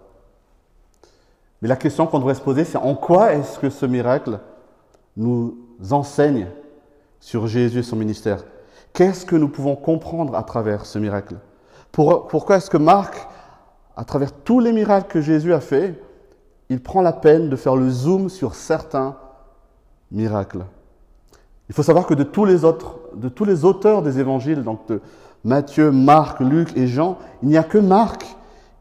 Mais 1.62 1.68
la 1.68 1.76
question 1.76 2.06
qu'on 2.06 2.18
devrait 2.18 2.34
se 2.34 2.40
poser, 2.40 2.64
c'est 2.64 2.78
en 2.78 2.94
quoi 2.94 3.32
est-ce 3.32 3.58
que 3.58 3.70
ce 3.70 3.86
miracle 3.86 4.38
nous 5.16 5.56
enseigne 5.90 6.48
sur 7.26 7.48
Jésus 7.48 7.80
et 7.80 7.82
son 7.82 7.96
ministère. 7.96 8.44
Qu'est-ce 8.92 9.26
que 9.26 9.34
nous 9.34 9.48
pouvons 9.48 9.74
comprendre 9.74 10.36
à 10.36 10.44
travers 10.44 10.86
ce 10.86 11.00
miracle? 11.00 11.34
Pourquoi 11.90 12.58
est-ce 12.58 12.70
que 12.70 12.76
Marc, 12.76 13.16
à 13.96 14.04
travers 14.04 14.30
tous 14.30 14.60
les 14.60 14.70
miracles 14.70 15.08
que 15.08 15.20
Jésus 15.20 15.52
a 15.52 15.58
fait, 15.58 16.00
il 16.68 16.80
prend 16.80 17.02
la 17.02 17.12
peine 17.12 17.48
de 17.48 17.56
faire 17.56 17.74
le 17.74 17.90
zoom 17.90 18.28
sur 18.28 18.54
certains 18.54 19.16
miracles? 20.12 20.66
Il 21.68 21.74
faut 21.74 21.82
savoir 21.82 22.06
que 22.06 22.14
de 22.14 22.22
tous 22.22 22.44
les 22.44 22.64
autres, 22.64 23.00
de 23.16 23.28
tous 23.28 23.44
les 23.44 23.64
auteurs 23.64 24.02
des 24.02 24.20
évangiles, 24.20 24.62
donc 24.62 24.86
de 24.86 25.00
Matthieu, 25.42 25.90
Marc, 25.90 26.38
Luc 26.38 26.76
et 26.76 26.86
Jean, 26.86 27.18
il 27.42 27.48
n'y 27.48 27.56
a 27.56 27.64
que 27.64 27.78
Marc 27.78 28.24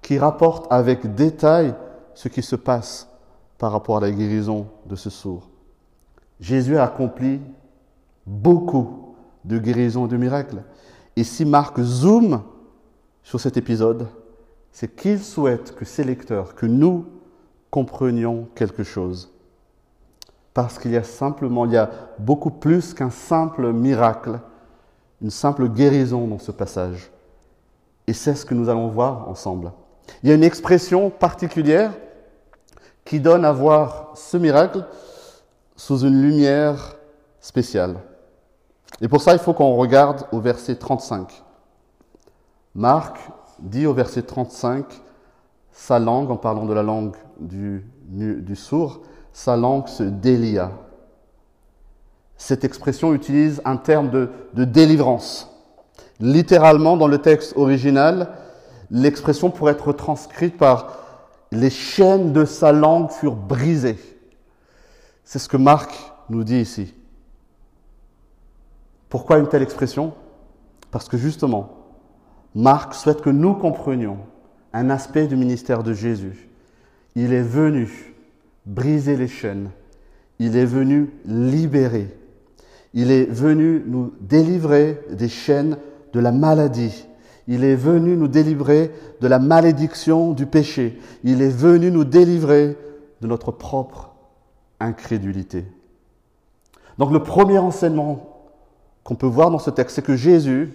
qui 0.04 0.20
rapporte 0.20 0.72
avec 0.72 1.16
détail 1.16 1.74
ce 2.14 2.28
qui 2.28 2.44
se 2.44 2.56
passe 2.56 3.10
par 3.58 3.72
rapport 3.72 3.98
à 3.98 4.02
la 4.02 4.12
guérison 4.12 4.68
de 4.86 4.96
ce 4.96 5.10
sourd. 5.10 5.50
Jésus 6.40 6.78
a 6.78 6.84
accompli 6.84 7.42
beaucoup 8.25 9.15
de 9.44 9.58
guérison 9.58 10.05
et 10.05 10.10
de 10.10 10.17
miracles. 10.17 10.63
Et 11.15 11.24
si 11.24 11.46
Marc 11.46 11.79
zoome 11.82 12.41
sur 13.24 13.39
cet 13.39 13.58
épisode, 13.58 14.08
c'est 14.72 14.96
qu'il 14.96 15.20
souhaite 15.20 15.75
que 15.75 15.86
ses 15.86 16.03
lecteurs, 16.03 16.55
que 16.55 16.65
nous 16.65 17.05
comprenions 17.70 18.48
quelque 18.55 18.84
chose. 18.84 19.32
Parce 20.53 20.79
qu'il 20.79 20.91
y 20.91 20.98
a 20.98 21.03
simplement, 21.03 21.65
il 21.65 21.74
y 21.74 21.77
a 21.77 21.89
beaucoup 22.20 22.51
plus 22.51 22.94
qu'un 22.94 23.10
simple 23.10 23.72
miracle, 23.72 24.39
une 25.22 25.29
simple 25.29 25.70
guérison 25.70 26.27
dans 26.27 26.39
ce 26.39 26.51
passage. 26.51 27.12
Et 28.08 28.13
c'est 28.13 28.36
ce 28.36 28.46
que 28.46 28.53
nous 28.53 28.70
allons 28.70 28.88
voir 28.88 29.27
ensemble. 29.27 29.72
Il 30.24 30.29
y 30.29 30.32
a 30.32 30.36
une 30.36 30.44
expression 30.44 31.10
particulière 31.10 31.94
qui 33.03 33.20
donne 33.20 33.46
à 33.46 33.51
voir 33.51 34.12
ce 34.15 34.38
miracle 34.38 34.86
sous 35.75 36.00
une 36.00 36.22
lumière 36.22 36.96
spéciale. 37.39 37.98
Et 39.02 39.08
pour 39.08 39.22
ça, 39.22 39.34
il 39.34 39.40
faut 39.40 39.54
qu'on 39.54 39.75
regarde 39.75 40.25
au 40.32 40.40
verset 40.40 40.75
35. 40.75 41.44
Marc 42.75 43.18
dit 43.60 43.86
au 43.86 43.94
verset 43.94 44.24
35, 44.24 44.86
sa 45.72 46.00
langue, 46.00 46.32
en 46.32 46.38
parlant 46.38 46.66
de 46.66 46.74
la 46.74 46.84
langue 46.84 47.16
du, 47.40 47.84
sourd, 48.56 49.02
sa 49.34 49.58
langue 49.58 49.88
se 49.88 50.04
délia. 50.04 50.72
Cette 52.38 52.64
expression 52.64 53.14
utilise 53.14 53.62
un 53.66 53.78
terme 53.78 54.10
de, 54.10 54.30
de 54.54 54.66
délivrance. 54.66 55.50
Littéralement, 56.20 56.98
dans 56.98 57.08
le 57.08 57.18
texte 57.18 57.54
original, 57.58 58.30
l'expression 58.92 59.52
pourrait 59.52 59.74
être 59.74 59.94
transcrite 59.94 60.58
par 60.58 60.98
les 61.52 61.70
chaînes 61.70 62.34
de 62.34 62.46
sa 62.46 62.72
langue 62.72 63.12
furent 63.12 63.36
brisées. 63.36 64.00
C'est 65.24 65.40
ce 65.40 65.50
que 65.50 65.58
Marc 65.58 65.92
nous 66.30 66.44
dit 66.44 66.60
ici. 66.60 66.94
Pourquoi 69.15 69.38
une 69.38 69.48
telle 69.48 69.63
expression? 69.63 70.12
Parce 70.91 71.07
que 71.07 71.15
justement, 71.15 71.69
Marc 72.53 72.93
souhaite 72.93 73.22
que 73.22 73.29
nous 73.29 73.53
comprenions 73.53 74.17
un 74.74 74.89
aspect 74.89 75.25
du 75.27 75.38
ministère 75.38 75.84
de 75.84 75.93
Jésus. 75.93 76.50
Il 77.15 77.31
est 77.31 77.41
venu 77.41 78.13
briser 78.65 79.15
les 79.15 79.29
chaînes, 79.29 79.69
il 80.38 80.57
est 80.57 80.65
venu 80.65 81.13
libérer, 81.24 82.13
il 82.93 83.10
est 83.10 83.24
venu 83.24 83.86
nous 83.88 84.12
délivrer 84.19 85.00
des 85.10 85.29
chaînes 85.29 85.77
de 86.12 86.19
la 86.19 86.34
maladie, 86.34 87.07
il 87.48 87.63
est 87.63 87.77
venu 87.77 88.17
nous 88.17 88.27
délivrer 88.27 88.91
de 89.22 89.27
la 89.29 89.39
malédiction 89.39 90.34
du 90.34 90.45
péché, 90.45 91.00
il 91.24 91.41
est 91.41 91.55
venu 91.55 91.89
nous 91.89 92.03
délivrer 92.03 92.77
de 93.22 93.27
notre 93.27 93.51
propre 93.51 94.13
incrédulité. 94.81 95.63
Donc 96.98 97.13
le 97.13 97.24
premier 97.24 97.60
enseignement 97.60 98.35
qu'on 99.06 99.16
peut 99.16 99.28
voir 99.28 99.52
dans 99.52 99.60
ce 99.60 99.70
texte, 99.70 99.96
c'est 99.96 100.02
que 100.02 100.18
Jésus 100.18 100.74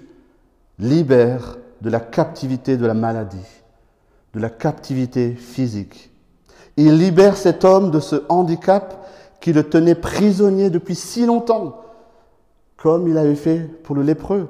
libère 0.78 1.58
de 1.82 1.90
la 1.90 2.00
captivité 2.00 2.76
de 2.76 2.86
la 2.86 2.94
maladie, 2.94 3.36
de 4.32 4.40
la 4.40 4.48
captivité 4.48 5.34
physique. 5.34 6.10
Il 6.76 6.96
libère 6.96 7.36
cet 7.36 7.64
homme 7.64 7.90
de 7.90 7.98
ce 7.98 8.22
handicap 8.28 9.04
qui 9.40 9.52
le 9.52 9.68
tenait 9.68 9.96
prisonnier 9.96 10.70
depuis 10.70 10.94
si 10.94 11.26
longtemps, 11.26 11.80
comme 12.76 13.08
il 13.08 13.18
avait 13.18 13.34
fait 13.34 13.58
pour 13.82 13.96
le 13.96 14.02
lépreux, 14.02 14.48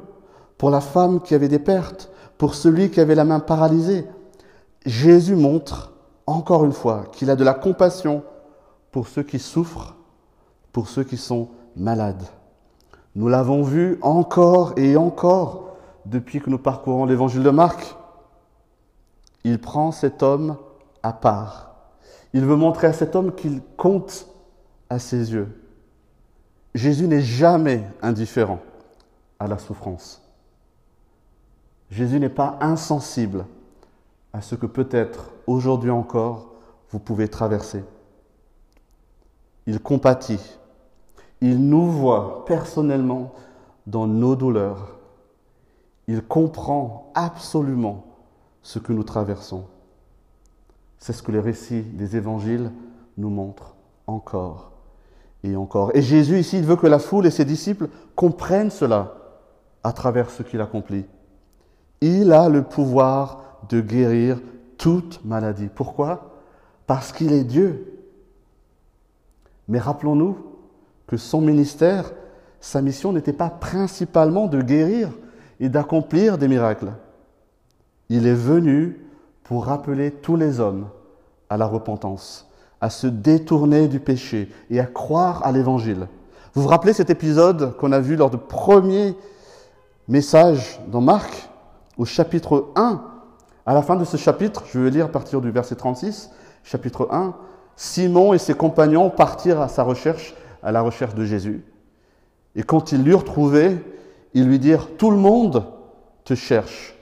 pour 0.59 0.71
la 0.71 0.83
femme 0.83 1.23
qui 1.23 1.35
avait 1.35 1.49
des 1.49 1.59
pertes, 1.59 2.11
pour 2.37 2.55
celui 2.55 2.91
qui 2.91 3.01
avait 3.01 3.15
la 3.15 3.25
main 3.25 3.41
paralysée. 3.41 4.05
Jésus 4.85 5.37
montre, 5.37 5.95
encore 6.27 6.67
une 6.67 6.73
fois, 6.73 7.07
qu'il 7.13 7.31
a 7.31 7.37
de 7.37 7.45
la 7.45 7.55
compassion 7.55 8.25
pour 8.93 9.09
ceux 9.09 9.23
qui 9.23 9.39
souffrent, 9.39 9.97
pour 10.71 10.89
ceux 10.89 11.05
qui 11.05 11.17
sont 11.17 11.49
malades. 11.77 12.27
Nous 13.15 13.29
l'avons 13.29 13.63
vu 13.63 13.99
encore 14.03 14.75
et 14.77 14.97
encore 14.97 15.77
depuis 16.07 16.41
que 16.41 16.51
nous 16.51 16.59
parcourons 16.59 17.07
l'évangile 17.07 17.43
de 17.43 17.51
Marc. 17.51 17.97
Il 19.45 19.61
prend 19.61 19.91
cet 19.93 20.23
homme 20.23 20.57
à 21.03 21.13
part. 21.13 21.75
Il 22.33 22.45
veut 22.45 22.57
montrer 22.57 22.87
à 22.87 22.93
cet 22.93 23.17
homme 23.17 23.35
qu'il 23.35 23.61
compte 23.77 24.27
à 24.89 24.99
ses 24.99 25.33
yeux. 25.33 25.49
Jésus 26.75 27.09
n'est 27.09 27.23
jamais 27.23 27.85
indifférent 28.03 28.61
à 29.39 29.49
la 29.49 29.59
souffrance. 29.59 30.23
Jésus 31.91 32.21
n'est 32.21 32.29
pas 32.29 32.59
insensible 32.61 33.47
à 34.33 34.41
ce 34.41 34.55
que 34.55 34.67
peut-être 34.67 35.33
aujourd'hui 35.47 35.91
encore 35.91 36.53
vous 36.91 37.01
pouvez 37.01 37.29
traverser. 37.29 37.85
Il 39.67 39.81
compatit 39.81 40.59
il 41.41 41.69
nous 41.69 41.91
voit 41.91 42.45
personnellement 42.45 43.33
dans 43.87 44.07
nos 44.07 44.37
douleurs. 44.37 44.99
Il 46.07 46.23
comprend 46.23 47.11
absolument 47.15 48.05
ce 48.63 48.79
que 48.79 48.93
nous 48.93 49.05
traversons. 49.05 49.65
C'est 50.99 51.13
ce 51.13 51.23
que 51.23 51.33
les 51.33 51.41
récits 51.41 51.83
des 51.83 52.17
évangiles 52.17 52.71
nous 53.17 53.31
montrent 53.31 53.75
encore 54.07 54.73
et 55.43 55.57
encore. 55.57 55.93
Et 55.95 56.03
Jésus 56.03 56.39
ici, 56.39 56.59
il 56.59 56.65
veut 56.65 56.77
que 56.77 56.87
la 56.87 56.99
foule 56.99 57.27
et 57.27 57.31
ses 57.31 57.45
disciples 57.45 57.89
comprennent 58.15 58.71
cela 58.71 59.15
à 59.83 59.93
travers 59.93 60.31
ce 60.31 60.43
qu'il 60.43 60.61
accomplit. 60.61 61.07
Il 62.03 62.33
a 62.33 62.49
le 62.49 62.63
pouvoir 62.63 63.61
de 63.69 63.81
guérir 63.81 64.41
toute 64.77 65.25
maladie. 65.25 65.69
Pourquoi? 65.75 66.33
Parce 66.87 67.13
qu'il 67.13 67.33
est 67.33 67.45
Dieu. 67.45 67.99
Mais 69.69 69.79
rappelons-nous 69.79 70.50
que 71.11 71.17
son 71.17 71.41
ministère, 71.41 72.13
sa 72.61 72.81
mission 72.81 73.13
n'était 73.13 73.33
pas 73.33 73.51
principalement 73.51 74.47
de 74.47 74.63
guérir 74.63 75.09
et 75.59 75.69
d'accomplir 75.69 76.39
des 76.39 76.47
miracles. 76.47 76.93
Il 78.11 78.29
est 78.29 78.33
venu 78.33 79.05
pour 79.43 79.65
rappeler 79.65 80.13
tous 80.13 80.37
les 80.37 80.61
hommes 80.61 80.87
à 81.49 81.57
la 81.57 81.67
repentance, 81.67 82.49
à 82.81 82.91
se 82.91 83.09
détourner 83.09 83.89
du 83.89 83.99
péché 83.99 84.53
et 84.71 84.79
à 84.79 84.87
croire 84.87 85.45
à 85.45 85.51
l'Évangile. 85.51 86.07
Vous 86.55 86.63
vous 86.63 86.69
rappelez 86.69 86.93
cet 86.93 87.11
épisode 87.11 87.77
qu'on 87.77 87.91
a 87.91 87.99
vu 87.99 88.15
lors 88.15 88.31
du 88.31 88.39
premier 88.39 89.17
message 90.07 90.81
dans 90.93 91.01
Marc, 91.01 91.51
au 91.99 92.05
chapitre 92.05 92.69
1. 92.77 93.03
À 93.67 93.75
la 93.75 93.83
fin 93.83 93.97
de 93.97 94.05
ce 94.05 94.17
chapitre, 94.17 94.63
je 94.73 94.79
vais 94.79 94.91
lire 94.91 95.07
à 95.07 95.09
partir 95.09 95.41
du 95.41 95.51
verset 95.51 95.75
36, 95.75 96.31
chapitre 96.63 97.09
1, 97.11 97.35
Simon 97.75 98.33
et 98.33 98.39
ses 98.39 98.55
compagnons 98.55 99.11
partirent 99.11 99.61
à 99.61 99.67
sa 99.67 99.83
recherche, 99.83 100.37
à 100.63 100.73
la 100.73 100.81
recherche 100.81 101.15
de 101.15 101.25
Jésus. 101.25 101.65
Et 102.55 102.63
quand 102.63 102.93
ils 102.93 103.05
l'eurent 103.05 103.25
trouvé, 103.25 103.79
ils 104.35 104.47
lui 104.47 104.59
dirent, 104.59 104.89
Tout 104.97 105.11
le 105.11 105.17
monde 105.17 105.65
te 106.25 106.35
cherche. 106.35 106.95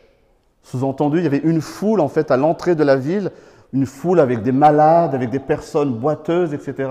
Sous-entendu, 0.62 1.19
il 1.19 1.25
y 1.25 1.27
avait 1.27 1.38
une 1.38 1.61
foule 1.61 2.00
en 2.00 2.09
fait 2.09 2.31
à 2.31 2.37
l'entrée 2.37 2.75
de 2.75 2.85
la 2.85 2.97
ville, 2.97 3.31
une 3.73 3.87
foule 3.87 4.21
avec 4.21 4.43
des 4.43 4.53
malades, 4.53 5.15
avec 5.15 5.31
des 5.31 5.38
personnes 5.38 5.95
boiteuses, 5.95 6.53
etc., 6.53 6.91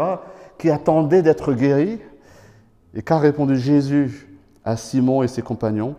qui 0.57 0.69
attendaient 0.71 1.21
d'être 1.21 1.53
guéris. 1.53 1.99
Et 2.93 3.01
qu'a 3.03 3.19
répondu 3.19 3.57
Jésus 3.57 4.27
à 4.65 4.75
Simon 4.75 5.21
et 5.21 5.27
ses 5.27 5.43
compagnons 5.43 5.95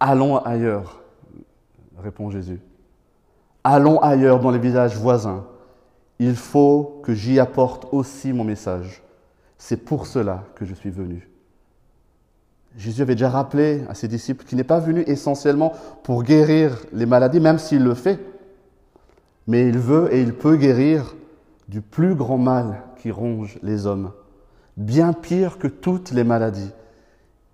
Allons 0.00 0.38
ailleurs, 0.38 1.02
répond 1.98 2.30
Jésus. 2.30 2.60
Allons 3.64 4.00
ailleurs 4.00 4.40
dans 4.40 4.50
les 4.50 4.58
villages 4.58 4.96
voisins. 4.96 5.44
Il 6.18 6.36
faut 6.36 7.00
que 7.02 7.12
j'y 7.12 7.38
apporte 7.38 7.88
aussi 7.92 8.32
mon 8.32 8.44
message. 8.44 9.02
C'est 9.58 9.84
pour 9.84 10.06
cela 10.06 10.44
que 10.54 10.64
je 10.64 10.74
suis 10.74 10.90
venu. 10.90 11.28
Jésus 12.76 13.02
avait 13.02 13.14
déjà 13.14 13.30
rappelé 13.30 13.82
à 13.88 13.94
ses 13.94 14.08
disciples 14.08 14.44
qu'il 14.44 14.56
n'est 14.56 14.64
pas 14.64 14.78
venu 14.78 15.02
essentiellement 15.06 15.72
pour 16.04 16.22
guérir 16.22 16.78
les 16.92 17.06
maladies, 17.06 17.40
même 17.40 17.58
s'il 17.58 17.82
le 17.82 17.94
fait, 17.94 18.20
mais 19.46 19.68
il 19.68 19.78
veut 19.78 20.14
et 20.14 20.22
il 20.22 20.34
peut 20.34 20.56
guérir 20.56 21.16
du 21.68 21.80
plus 21.80 22.14
grand 22.14 22.38
mal 22.38 22.82
qui 22.98 23.10
ronge 23.10 23.58
les 23.62 23.86
hommes, 23.86 24.12
bien 24.76 25.12
pire 25.12 25.58
que 25.58 25.66
toutes 25.66 26.12
les 26.12 26.24
maladies. 26.24 26.70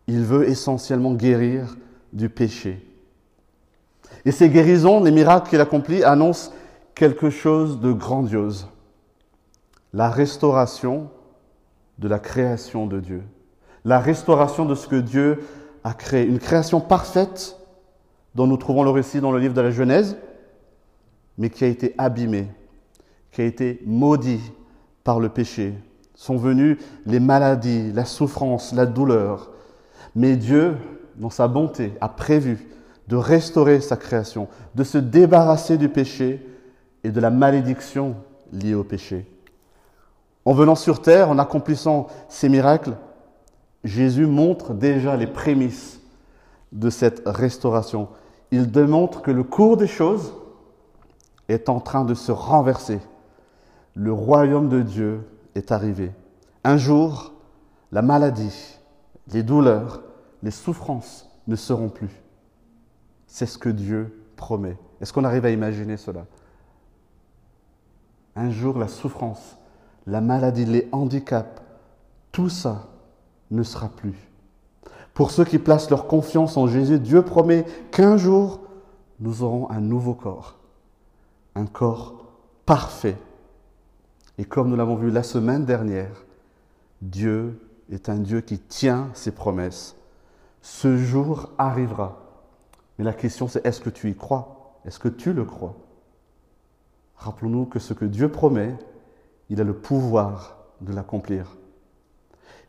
Il 0.07 0.25
veut 0.25 0.47
essentiellement 0.49 1.15
guérir 1.15 1.77
du 2.13 2.29
péché. 2.29 2.87
Et 4.27 4.33
ces 4.33 4.51
guérisons, 4.51 5.03
les 5.03 5.11
miracles 5.11 5.49
qu'il 5.49 5.61
accomplit, 5.61 6.05
annoncent 6.05 6.53
quelque 6.95 7.31
chose 7.31 7.81
de 7.81 7.93
grandiose. 7.93 8.69
La 9.93 10.11
restauration 10.11 11.09
de 11.99 12.09
la 12.09 12.19
création 12.19 12.87
de 12.87 13.01
Dieu 13.01 13.23
la 13.85 14.01
restauration 14.01 14.65
de 14.65 14.75
ce 14.75 14.89
que 14.89 14.97
Dieu 14.97 15.41
a 15.83 15.93
créé, 15.93 16.27
une 16.27 16.39
création 16.39 16.81
parfaite 16.81 17.59
dont 18.35 18.47
nous 18.47 18.57
trouvons 18.57 18.83
le 18.83 18.91
récit 18.91 19.21
dans 19.21 19.31
le 19.31 19.39
livre 19.39 19.55
de 19.55 19.61
la 19.61 19.71
Genèse, 19.71 20.17
mais 21.37 21.51
qui 21.51 21.65
a 21.65 21.69
été 21.69 21.95
abîmée, 21.99 22.49
qui 23.31 23.43
a 23.43 23.45
été 23.45 23.81
maudit 23.85 24.41
par 25.05 25.21
le 25.21 25.29
péché. 25.29 25.75
Sont 26.15 26.37
venues 26.37 26.79
les 27.07 27.21
maladies, 27.21 27.93
la 27.93 28.05
souffrance, 28.05 28.73
la 28.73 28.87
douleur. 28.87 29.51
Mais 30.15 30.37
Dieu, 30.37 30.77
dans 31.17 31.31
sa 31.31 31.49
bonté, 31.49 31.93
a 32.01 32.09
prévu 32.09 32.69
de 33.09 33.17
restaurer 33.17 33.81
sa 33.81 33.97
création, 33.97 34.49
de 34.75 34.85
se 34.85 34.97
débarrasser 34.97 35.77
du 35.77 35.89
péché 35.89 36.47
et 37.03 37.11
de 37.11 37.21
la 37.21 37.31
malédiction 37.31 38.17
liée 38.53 38.75
au 38.75 38.85
péché. 38.85 39.27
En 40.45 40.53
venant 40.53 40.75
sur 40.75 41.01
terre, 41.01 41.31
en 41.31 41.39
accomplissant 41.39 42.09
ces 42.29 42.49
miracles, 42.49 42.97
Jésus 43.83 44.27
montre 44.27 44.75
déjà 44.75 45.17
les 45.17 45.27
prémices 45.27 46.01
de 46.73 46.91
cette 46.91 47.23
restauration. 47.27 48.09
Il 48.51 48.71
démontre 48.71 49.23
que 49.23 49.31
le 49.31 49.43
cours 49.43 49.77
des 49.77 49.87
choses 49.87 50.35
est 51.49 51.69
en 51.69 51.81
train 51.81 52.05
de 52.05 52.15
se 52.15 52.33
renverser. 52.33 53.01
Le 53.95 54.13
royaume 54.13 54.69
de 54.69 54.83
Dieu 54.83 55.27
est 55.55 55.73
arrivé. 55.73 56.13
Un 56.63 56.77
jour, 56.77 57.33
la 57.93 58.03
maladie, 58.03 58.79
les 59.33 59.43
douleurs, 59.43 60.03
les 60.43 60.51
souffrances 60.51 61.29
ne 61.47 61.57
seront 61.57 61.89
plus. 61.89 62.23
C'est 63.27 63.47
ce 63.47 63.59
que 63.59 63.69
Dieu 63.69 64.23
promet. 64.37 64.77
Est-ce 65.01 65.13
qu'on 65.13 65.25
arrive 65.25 65.45
à 65.45 65.51
imaginer 65.51 65.97
cela? 65.97 66.27
Un 68.37 68.51
jour, 68.51 68.79
la 68.79 68.89
souffrance, 68.89 69.59
la 70.07 70.21
maladie, 70.21 70.65
les 70.65 70.89
handicaps, 70.93 71.63
tout 72.33 72.49
ça 72.49 72.89
ne 73.51 73.63
sera 73.63 73.89
plus. 73.89 74.29
Pour 75.15 75.31
ceux 75.31 75.45
qui 75.45 75.59
placent 75.59 75.91
leur 75.91 76.07
confiance 76.07 76.57
en 76.57 76.67
Jésus, 76.67 76.99
Dieu 76.99 77.23
promet 77.23 77.65
qu'un 77.93 78.17
jour, 78.17 78.61
nous 79.21 79.43
aurons 79.43 79.71
un 79.71 79.81
nouveau 79.81 80.15
corps, 80.15 80.59
un 81.55 81.67
corps 81.67 82.25
parfait. 82.67 83.17
Et 84.39 84.45
comme 84.45 84.69
nous 84.69 84.77
l'avons 84.77 84.97
vu 84.97 85.11
la 85.11 85.23
semaine 85.23 85.65
dernière, 85.65 86.25
Dieu 87.01 87.61
est 87.93 88.09
un 88.09 88.17
Dieu 88.17 88.41
qui 88.41 88.59
tient 88.59 89.11
ses 89.15 89.31
promesses. 89.31 89.95
Ce 90.63 90.97
jour 90.97 91.51
arrivera. 91.59 92.21
Mais 92.99 93.05
la 93.05 93.13
question 93.13 93.47
c'est 93.47 93.65
est-ce 93.65 93.81
que 93.81 93.91
tu 93.91 94.11
y 94.11 94.17
crois? 94.17 94.81
Est-ce 94.85 94.99
que 94.99 95.09
tu 95.09 95.33
le 95.33 95.45
crois? 95.45 95.77
Rappelons-nous 97.17 97.67
que 97.67 97.79
ce 97.79 97.95
que 97.95 98.05
Dieu 98.05 98.29
promet, 98.31 98.75
il 99.51 99.61
a 99.61 99.65
le 99.65 99.75
pouvoir 99.75 100.57
de 100.81 100.93
l'accomplir. 100.93 101.57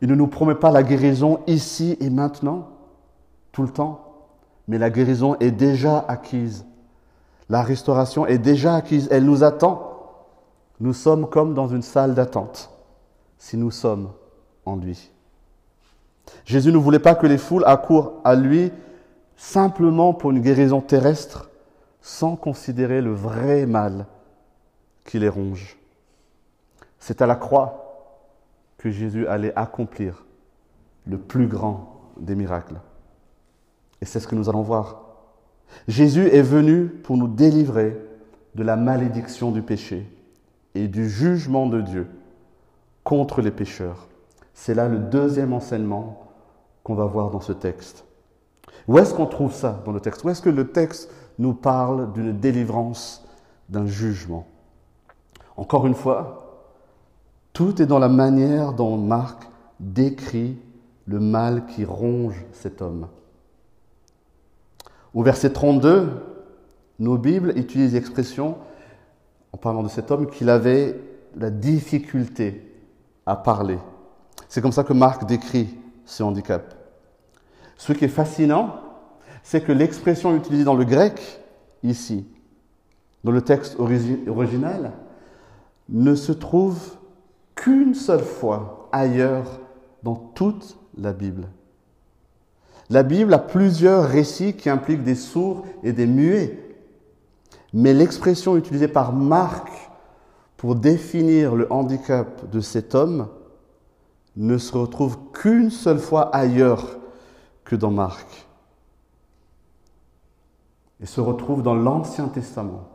Il 0.01 0.09
ne 0.09 0.15
nous 0.15 0.27
promet 0.27 0.55
pas 0.55 0.71
la 0.71 0.83
guérison 0.83 1.39
ici 1.47 1.97
et 1.99 2.09
maintenant, 2.09 2.69
tout 3.51 3.63
le 3.63 3.69
temps, 3.69 4.01
mais 4.67 4.77
la 4.77 4.89
guérison 4.89 5.35
est 5.39 5.51
déjà 5.51 6.03
acquise. 6.07 6.65
La 7.49 7.61
restauration 7.61 8.25
est 8.25 8.37
déjà 8.37 8.75
acquise, 8.75 9.07
elle 9.11 9.25
nous 9.25 9.43
attend. 9.43 9.91
Nous 10.79 10.93
sommes 10.93 11.29
comme 11.29 11.53
dans 11.53 11.67
une 11.67 11.81
salle 11.81 12.15
d'attente, 12.15 12.69
si 13.37 13.55
nous 13.55 13.71
sommes 13.71 14.11
en 14.65 14.75
lui. 14.75 15.11
Jésus 16.43 16.71
ne 16.71 16.77
voulait 16.77 16.99
pas 16.99 17.15
que 17.15 17.27
les 17.27 17.37
foules 17.37 17.63
accourent 17.65 18.13
à 18.23 18.35
lui 18.35 18.71
simplement 19.37 20.13
pour 20.13 20.31
une 20.31 20.41
guérison 20.41 20.81
terrestre, 20.81 21.49
sans 22.01 22.35
considérer 22.35 23.01
le 23.01 23.13
vrai 23.13 23.65
mal 23.65 24.05
qui 25.05 25.19
les 25.19 25.29
ronge. 25.29 25.77
C'est 27.05 27.21
à 27.21 27.27
la 27.27 27.35
croix 27.35 28.17
que 28.79 28.89
Jésus 28.89 29.27
allait 29.27 29.55
accomplir 29.55 30.25
le 31.05 31.19
plus 31.19 31.45
grand 31.45 32.01
des 32.17 32.33
miracles. 32.33 32.81
Et 34.01 34.05
c'est 34.05 34.19
ce 34.19 34.27
que 34.27 34.33
nous 34.33 34.49
allons 34.49 34.63
voir. 34.63 35.03
Jésus 35.87 36.25
est 36.29 36.41
venu 36.41 36.87
pour 36.87 37.15
nous 37.15 37.27
délivrer 37.27 37.95
de 38.55 38.63
la 38.63 38.75
malédiction 38.75 39.51
du 39.51 39.61
péché 39.61 40.11
et 40.73 40.87
du 40.87 41.07
jugement 41.07 41.67
de 41.67 41.81
Dieu 41.81 42.07
contre 43.03 43.43
les 43.43 43.51
pécheurs. 43.51 44.07
C'est 44.55 44.73
là 44.73 44.87
le 44.87 44.97
deuxième 44.97 45.53
enseignement 45.53 46.31
qu'on 46.81 46.95
va 46.95 47.05
voir 47.05 47.29
dans 47.29 47.39
ce 47.39 47.53
texte. 47.53 48.03
Où 48.87 48.97
est-ce 48.97 49.13
qu'on 49.13 49.27
trouve 49.27 49.53
ça 49.53 49.83
dans 49.85 49.91
le 49.91 49.99
texte? 49.99 50.23
Où 50.23 50.29
est-ce 50.31 50.41
que 50.41 50.49
le 50.49 50.71
texte 50.71 51.11
nous 51.37 51.53
parle 51.53 52.13
d'une 52.13 52.35
délivrance, 52.35 53.23
d'un 53.69 53.85
jugement? 53.85 54.47
Encore 55.55 55.85
une 55.85 55.93
fois, 55.93 56.44
tout 57.55 57.81
est 57.81 57.85
dans 57.85 57.99
la 57.99 58.09
manière 58.09 58.73
dont 58.73 58.97
Marc 58.97 59.47
décrit 59.79 60.57
le 61.07 61.21
mal 61.21 61.65
qui 61.65 61.85
ronge 61.85 62.45
cet 62.51 62.81
homme. 62.81 63.07
Au 65.13 65.23
verset 65.23 65.53
32, 65.53 66.09
nos 66.99 67.17
Bibles 67.17 67.57
utilisent 67.57 67.93
l'expression, 67.93 68.57
en 69.53 69.57
parlant 69.57 69.83
de 69.83 69.87
cet 69.87 70.11
homme, 70.11 70.27
qu'il 70.29 70.49
avait 70.49 70.99
la 71.37 71.49
difficulté 71.49 72.73
à 73.25 73.37
parler. 73.37 73.79
C'est 74.49 74.59
comme 74.59 74.73
ça 74.73 74.83
que 74.83 74.93
Marc 74.93 75.25
décrit 75.25 75.77
ce 76.03 76.23
handicap. 76.23 76.75
Ce 77.77 77.93
qui 77.93 78.03
est 78.03 78.09
fascinant, 78.09 78.81
c'est 79.43 79.61
que 79.61 79.71
l'expression 79.71 80.35
utilisée 80.35 80.65
dans 80.65 80.75
le 80.75 80.83
grec, 80.83 81.41
ici, 81.83 82.27
dans 83.23 83.31
le 83.31 83.41
texte 83.41 83.77
original, 83.79 84.91
ne 85.87 86.15
se 86.15 86.33
trouve 86.33 86.97
qu'une 87.55 87.95
seule 87.95 88.23
fois 88.23 88.89
ailleurs 88.91 89.59
dans 90.03 90.15
toute 90.15 90.77
la 90.97 91.13
Bible. 91.13 91.47
La 92.89 93.03
Bible 93.03 93.33
a 93.33 93.39
plusieurs 93.39 94.07
récits 94.07 94.53
qui 94.53 94.69
impliquent 94.69 95.03
des 95.03 95.15
sourds 95.15 95.65
et 95.83 95.91
des 95.91 96.05
muets. 96.05 96.61
Mais 97.73 97.93
l'expression 97.93 98.55
utilisée 98.55 98.87
par 98.87 99.11
Marc 99.11 99.69
pour 100.57 100.75
définir 100.75 101.55
le 101.55 101.71
handicap 101.71 102.49
de 102.49 102.59
cet 102.61 102.95
homme 102.95 103.27
ne 104.35 104.57
se 104.57 104.77
retrouve 104.77 105.17
qu'une 105.33 105.71
seule 105.71 105.99
fois 105.99 106.33
ailleurs 106.35 106.97
que 107.63 107.75
dans 107.75 107.91
Marc. 107.91 108.47
Et 111.01 111.05
se 111.05 111.19
retrouve 111.19 111.63
dans 111.63 111.75
l'Ancien 111.75 112.27
Testament, 112.27 112.87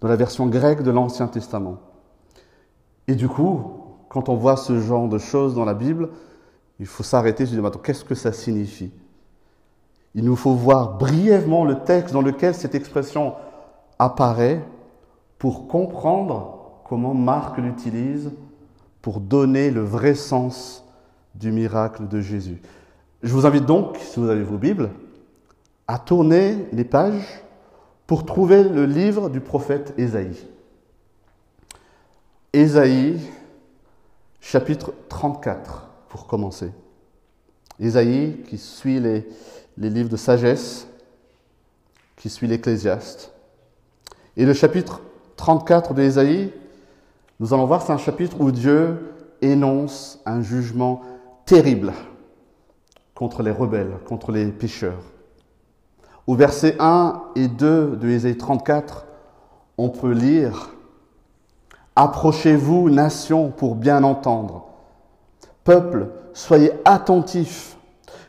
dans 0.00 0.08
la 0.08 0.16
version 0.16 0.46
grecque 0.46 0.82
de 0.82 0.90
l'Ancien 0.90 1.28
Testament. 1.28 1.78
Et 3.08 3.14
du 3.14 3.28
coup, 3.28 3.60
quand 4.08 4.28
on 4.28 4.36
voit 4.36 4.56
ce 4.56 4.80
genre 4.80 5.08
de 5.08 5.18
choses 5.18 5.54
dans 5.54 5.64
la 5.64 5.74
Bible, 5.74 6.10
il 6.80 6.86
faut 6.86 7.02
s'arrêter 7.02 7.44
et 7.44 7.46
se 7.46 7.54
dire, 7.54 7.70
qu'est-ce 7.82 8.04
que 8.04 8.14
ça 8.14 8.32
signifie? 8.32 8.92
Il 10.14 10.24
nous 10.24 10.36
faut 10.36 10.54
voir 10.54 10.96
brièvement 10.96 11.64
le 11.64 11.80
texte 11.80 12.14
dans 12.14 12.22
lequel 12.22 12.54
cette 12.54 12.74
expression 12.74 13.34
apparaît 13.98 14.64
pour 15.38 15.66
comprendre 15.66 16.82
comment 16.84 17.14
Marc 17.14 17.58
l'utilise 17.58 18.30
pour 19.02 19.20
donner 19.20 19.70
le 19.70 19.82
vrai 19.82 20.14
sens 20.14 20.84
du 21.34 21.50
miracle 21.50 22.08
de 22.08 22.20
Jésus. 22.20 22.62
Je 23.22 23.32
vous 23.32 23.46
invite 23.46 23.66
donc, 23.66 23.96
si 23.98 24.20
vous 24.20 24.28
avez 24.28 24.44
vos 24.44 24.58
Bibles, 24.58 24.90
à 25.88 25.98
tourner 25.98 26.66
les 26.72 26.84
pages 26.84 27.42
pour 28.06 28.24
trouver 28.24 28.62
le 28.64 28.86
livre 28.86 29.28
du 29.28 29.40
prophète 29.40 29.94
Ésaïe. 29.98 30.46
Ésaïe, 32.54 33.18
chapitre 34.40 34.94
34, 35.08 35.88
pour 36.08 36.28
commencer. 36.28 36.70
Ésaïe 37.80 38.44
qui 38.48 38.58
suit 38.58 39.00
les, 39.00 39.26
les 39.76 39.90
livres 39.90 40.08
de 40.08 40.16
sagesse, 40.16 40.86
qui 42.16 42.30
suit 42.30 42.46
l'Ecclésiaste. 42.46 43.32
Et 44.36 44.46
le 44.46 44.52
chapitre 44.52 45.00
34 45.34 45.94
d'Ésaïe, 45.94 46.52
nous 47.40 47.52
allons 47.52 47.66
voir, 47.66 47.82
c'est 47.82 47.92
un 47.92 47.98
chapitre 47.98 48.40
où 48.40 48.52
Dieu 48.52 49.00
énonce 49.42 50.20
un 50.24 50.40
jugement 50.40 51.02
terrible 51.46 51.92
contre 53.16 53.42
les 53.42 53.50
rebelles, 53.50 53.98
contre 54.06 54.30
les 54.30 54.46
pécheurs. 54.46 55.02
Au 56.28 56.36
verset 56.36 56.76
1 56.78 57.20
et 57.34 57.48
2 57.48 57.96
de 57.96 58.08
Ésaïe 58.08 58.36
34, 58.36 59.06
on 59.76 59.88
peut 59.88 60.12
lire 60.12 60.73
Approchez-vous, 61.96 62.90
nation, 62.90 63.50
pour 63.50 63.76
bien 63.76 64.02
entendre. 64.02 64.66
Peuple, 65.62 66.08
soyez 66.32 66.72
attentifs, 66.84 67.76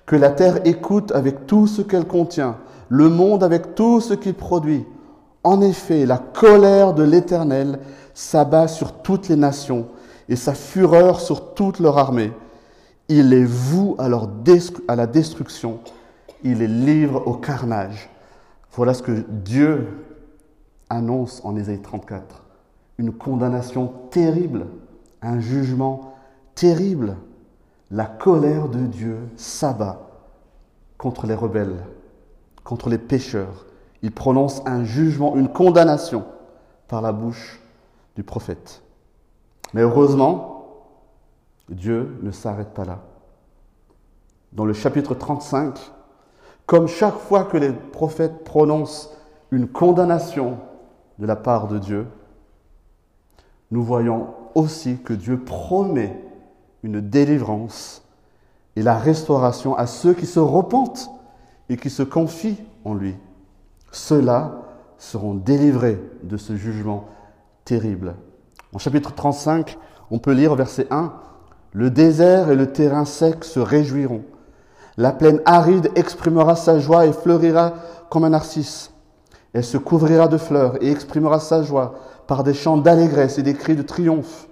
que 0.05 0.15
la 0.15 0.29
terre 0.29 0.59
écoute 0.65 1.11
avec 1.13 1.47
tout 1.47 1.65
ce 1.65 1.81
qu'elle 1.81 2.05
contient, 2.05 2.57
le 2.89 3.09
monde 3.09 3.43
avec 3.43 3.73
tout 3.73 4.01
ce 4.01 4.13
qu'il 4.13 4.35
produit. 4.35 4.85
En 5.43 5.61
effet, 5.61 6.05
la 6.05 6.17
colère 6.17 6.93
de 6.93 7.03
l'Éternel 7.03 7.79
s'abat 8.13 8.67
sur 8.67 9.01
toutes 9.01 9.29
les 9.29 9.35
nations 9.35 9.87
et 10.29 10.35
sa 10.35 10.53
fureur 10.53 11.19
sur 11.19 11.53
toute 11.53 11.79
leur 11.79 11.97
armée. 11.97 12.31
Il 13.09 13.29
les 13.29 13.45
voue 13.45 13.95
à, 13.97 14.05
à 14.87 14.95
la 14.95 15.07
destruction, 15.07 15.79
il 16.43 16.59
les 16.59 16.67
livre 16.67 17.27
au 17.27 17.33
carnage. 17.33 18.09
Voilà 18.71 18.93
ce 18.93 19.03
que 19.03 19.23
Dieu 19.27 19.87
annonce 20.89 21.41
en 21.43 21.55
Ésaïe 21.55 21.81
34. 21.81 22.44
Une 22.97 23.11
condamnation 23.11 23.93
terrible, 24.09 24.67
un 25.21 25.39
jugement 25.39 26.13
terrible. 26.55 27.17
La 27.91 28.05
colère 28.05 28.69
de 28.69 28.79
Dieu 28.79 29.17
s'abat 29.35 30.01
contre 30.97 31.27
les 31.27 31.35
rebelles, 31.35 31.85
contre 32.63 32.89
les 32.89 32.97
pécheurs. 32.97 33.65
Il 34.01 34.11
prononce 34.11 34.61
un 34.65 34.83
jugement, 34.83 35.35
une 35.35 35.49
condamnation 35.49 36.25
par 36.87 37.01
la 37.01 37.11
bouche 37.11 37.61
du 38.15 38.23
prophète. 38.23 38.81
Mais 39.73 39.81
heureusement, 39.81 40.55
Dieu 41.69 42.17
ne 42.21 42.31
s'arrête 42.31 42.73
pas 42.73 42.85
là. 42.85 42.99
Dans 44.53 44.65
le 44.65 44.73
chapitre 44.73 45.15
35, 45.15 45.79
comme 46.65 46.87
chaque 46.87 47.17
fois 47.17 47.43
que 47.43 47.57
les 47.57 47.71
prophètes 47.71 48.43
prononcent 48.43 49.11
une 49.51 49.67
condamnation 49.67 50.57
de 51.19 51.25
la 51.25 51.35
part 51.35 51.67
de 51.67 51.77
Dieu, 51.77 52.07
nous 53.71 53.83
voyons 53.83 54.27
aussi 54.53 54.97
que 54.97 55.13
Dieu 55.13 55.39
promet 55.39 56.21
une 56.83 57.01
délivrance 57.01 58.03
et 58.75 58.83
la 58.83 58.97
restauration 58.97 59.75
à 59.75 59.87
ceux 59.87 60.13
qui 60.13 60.25
se 60.25 60.39
repentent 60.39 61.09
et 61.69 61.77
qui 61.77 61.89
se 61.89 62.03
confient 62.03 62.61
en 62.83 62.93
lui. 62.93 63.15
Ceux-là 63.91 64.61
seront 64.97 65.33
délivrés 65.33 66.01
de 66.23 66.37
ce 66.37 66.55
jugement 66.55 67.05
terrible. 67.63 68.15
En 68.73 68.77
chapitre 68.77 69.13
35, 69.13 69.77
on 70.11 70.19
peut 70.19 70.33
lire 70.33 70.55
verset 70.55 70.87
1, 70.91 71.13
Le 71.73 71.89
désert 71.89 72.49
et 72.49 72.55
le 72.55 72.71
terrain 72.71 73.05
sec 73.05 73.43
se 73.43 73.59
réjouiront. 73.59 74.23
La 74.97 75.11
plaine 75.11 75.41
aride 75.45 75.91
exprimera 75.95 76.55
sa 76.55 76.79
joie 76.79 77.05
et 77.05 77.13
fleurira 77.13 77.73
comme 78.09 78.23
un 78.23 78.29
narcisse. 78.29 78.91
Elle 79.55 79.63
se 79.63 79.77
couvrira 79.77 80.27
de 80.27 80.37
fleurs 80.37 80.83
et 80.83 80.91
exprimera 80.91 81.39
sa 81.39 81.63
joie 81.63 81.95
par 82.27 82.43
des 82.43 82.53
chants 82.53 82.75
d'allégresse 82.75 83.37
et 83.37 83.41
des 83.41 83.53
cris 83.53 83.77
de 83.77 83.83
triomphe. 83.83 84.49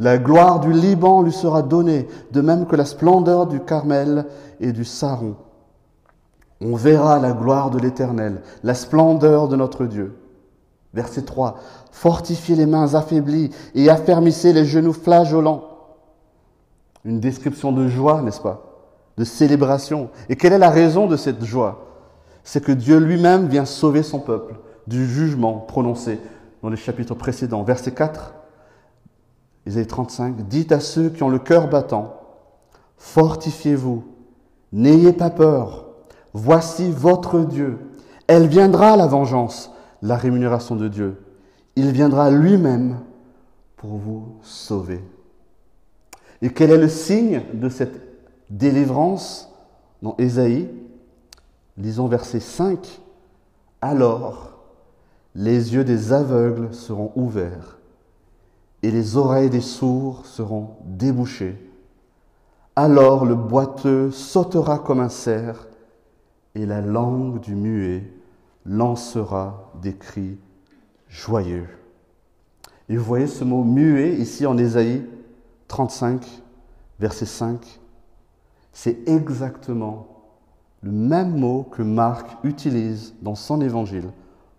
La 0.00 0.16
gloire 0.16 0.60
du 0.60 0.72
Liban 0.72 1.20
lui 1.20 1.32
sera 1.32 1.60
donnée, 1.60 2.08
de 2.30 2.40
même 2.40 2.64
que 2.64 2.74
la 2.74 2.86
splendeur 2.86 3.46
du 3.46 3.60
Carmel 3.60 4.24
et 4.58 4.72
du 4.72 4.86
Saron. 4.86 5.36
On 6.62 6.76
verra 6.76 7.18
la 7.18 7.32
gloire 7.32 7.68
de 7.68 7.78
l'Éternel, 7.78 8.40
la 8.62 8.72
splendeur 8.72 9.48
de 9.48 9.56
notre 9.56 9.84
Dieu. 9.84 10.16
Verset 10.94 11.22
3. 11.22 11.58
Fortifiez 11.90 12.56
les 12.56 12.64
mains 12.64 12.94
affaiblies 12.94 13.50
et 13.74 13.90
affermissez 13.90 14.54
les 14.54 14.64
genoux 14.64 14.94
flageolants. 14.94 15.64
Une 17.04 17.20
description 17.20 17.70
de 17.70 17.86
joie, 17.86 18.22
n'est-ce 18.22 18.40
pas? 18.40 18.62
De 19.18 19.24
célébration. 19.24 20.08
Et 20.30 20.36
quelle 20.36 20.54
est 20.54 20.58
la 20.58 20.70
raison 20.70 21.06
de 21.06 21.18
cette 21.18 21.44
joie? 21.44 21.91
C'est 22.44 22.62
que 22.62 22.72
Dieu 22.72 22.98
lui-même 22.98 23.48
vient 23.48 23.64
sauver 23.64 24.02
son 24.02 24.18
peuple 24.18 24.54
du 24.86 25.06
jugement 25.06 25.54
prononcé 25.54 26.18
dans 26.62 26.68
les 26.68 26.76
chapitres 26.76 27.14
précédents. 27.14 27.62
Verset 27.62 27.92
4, 27.92 28.34
Isaïe 29.66 29.86
35, 29.86 30.48
Dites 30.48 30.72
à 30.72 30.80
ceux 30.80 31.10
qui 31.10 31.22
ont 31.22 31.28
le 31.28 31.38
cœur 31.38 31.68
battant, 31.68 32.20
fortifiez-vous, 32.96 34.04
n'ayez 34.72 35.12
pas 35.12 35.30
peur, 35.30 35.86
voici 36.32 36.90
votre 36.90 37.40
Dieu. 37.40 37.78
Elle 38.26 38.46
viendra 38.46 38.96
la 38.96 39.06
vengeance, 39.06 39.72
la 40.02 40.16
rémunération 40.16 40.76
de 40.76 40.88
Dieu. 40.88 41.22
Il 41.76 41.92
viendra 41.92 42.30
lui-même 42.30 42.98
pour 43.76 43.96
vous 43.96 44.36
sauver. 44.42 45.00
Et 46.40 46.50
quel 46.50 46.70
est 46.70 46.78
le 46.78 46.88
signe 46.88 47.42
de 47.54 47.68
cette 47.68 48.00
délivrance 48.50 49.52
dans 50.02 50.16
Ésaïe? 50.18 50.68
Lisons 51.78 52.06
verset 52.06 52.40
5. 52.40 53.00
Alors 53.80 54.52
les 55.34 55.74
yeux 55.74 55.84
des 55.84 56.12
aveugles 56.12 56.74
seront 56.74 57.12
ouverts 57.16 57.78
et 58.82 58.90
les 58.90 59.16
oreilles 59.16 59.50
des 59.50 59.62
sourds 59.62 60.26
seront 60.26 60.76
débouchées. 60.84 61.56
Alors 62.76 63.24
le 63.24 63.34
boiteux 63.34 64.10
sautera 64.10 64.78
comme 64.78 65.00
un 65.00 65.08
cerf 65.08 65.66
et 66.54 66.66
la 66.66 66.80
langue 66.80 67.40
du 67.40 67.54
muet 67.54 68.12
lancera 68.66 69.72
des 69.80 69.94
cris 69.94 70.38
joyeux. 71.08 71.68
Et 72.88 72.96
vous 72.96 73.04
voyez 73.04 73.26
ce 73.26 73.44
mot 73.44 73.64
muet 73.64 74.14
ici 74.14 74.44
en 74.44 74.58
Ésaïe 74.58 75.06
35, 75.68 76.26
verset 77.00 77.26
5. 77.26 77.80
C'est 78.72 79.08
exactement 79.08 80.11
le 80.82 80.90
même 80.90 81.38
mot 81.38 81.62
que 81.62 81.82
Marc 81.82 82.26
utilise 82.44 83.14
dans 83.22 83.36
son 83.36 83.60
évangile 83.60 84.10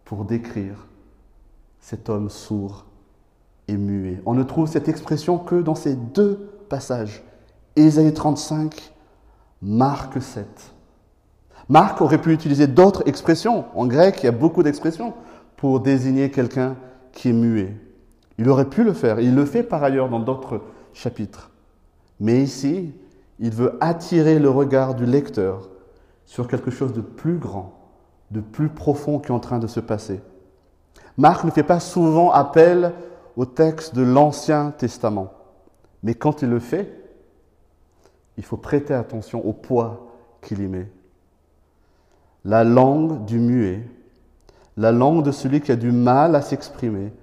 pour 0.05 0.25
décrire 0.25 0.87
cet 1.79 2.09
homme 2.09 2.29
sourd 2.29 2.85
et 3.67 3.75
muet. 3.75 4.21
On 4.25 4.33
ne 4.33 4.43
trouve 4.43 4.67
cette 4.67 4.87
expression 4.87 5.37
que 5.37 5.61
dans 5.61 5.75
ces 5.75 5.95
deux 5.95 6.49
passages, 6.69 7.23
Ésaïe 7.75 8.13
35, 8.13 8.93
Marc 9.61 10.21
7. 10.21 10.45
Marc 11.69 12.01
aurait 12.01 12.21
pu 12.21 12.33
utiliser 12.33 12.67
d'autres 12.67 13.03
expressions. 13.05 13.65
En 13.75 13.87
grec, 13.87 14.19
il 14.21 14.25
y 14.25 14.29
a 14.29 14.33
beaucoup 14.33 14.63
d'expressions 14.63 15.13
pour 15.57 15.79
désigner 15.79 16.31
quelqu'un 16.31 16.75
qui 17.11 17.29
est 17.29 17.33
muet. 17.33 17.75
Il 18.37 18.49
aurait 18.49 18.69
pu 18.69 18.83
le 18.83 18.93
faire. 18.93 19.19
Il 19.19 19.35
le 19.35 19.45
fait 19.45 19.63
par 19.63 19.83
ailleurs 19.83 20.09
dans 20.09 20.19
d'autres 20.19 20.61
chapitres. 20.93 21.51
Mais 22.19 22.41
ici, 22.41 22.91
il 23.39 23.51
veut 23.51 23.77
attirer 23.81 24.39
le 24.39 24.49
regard 24.49 24.95
du 24.95 25.05
lecteur 25.05 25.69
sur 26.33 26.47
quelque 26.47 26.71
chose 26.71 26.93
de 26.93 27.01
plus 27.01 27.37
grand, 27.37 27.75
de 28.31 28.41
plus 28.41 28.67
profond 28.67 29.19
qui 29.19 29.27
est 29.27 29.35
en 29.35 29.39
train 29.39 29.59
de 29.59 29.67
se 29.67 29.79
passer. 29.79 30.19
Marc 31.15 31.43
ne 31.43 31.51
fait 31.51 31.61
pas 31.61 31.79
souvent 31.79 32.31
appel 32.31 32.91
au 33.37 33.45
texte 33.45 33.93
de 33.93 34.01
l'Ancien 34.01 34.71
Testament, 34.71 35.31
mais 36.01 36.15
quand 36.15 36.41
il 36.41 36.49
le 36.49 36.57
fait, 36.57 36.91
il 38.37 38.43
faut 38.43 38.57
prêter 38.57 38.95
attention 38.95 39.45
au 39.45 39.53
poids 39.53 40.07
qu'il 40.41 40.59
y 40.63 40.67
met. 40.67 40.89
La 42.45 42.63
langue 42.63 43.25
du 43.25 43.37
muet, 43.37 43.87
la 44.75 44.91
langue 44.91 45.23
de 45.23 45.31
celui 45.31 45.61
qui 45.61 45.71
a 45.71 45.75
du 45.75 45.91
mal 45.91 46.33
à 46.33 46.41
s'exprimer, 46.41 47.13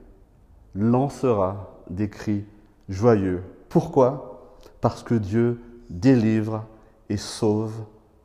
lancera 0.76 1.80
des 1.90 2.08
cris 2.08 2.44
joyeux. 2.88 3.42
Pourquoi? 3.70 4.54
Parce 4.80 5.02
que 5.02 5.16
Dieu 5.16 5.60
délivre 5.88 6.64
et 7.08 7.16
sauve 7.16 7.74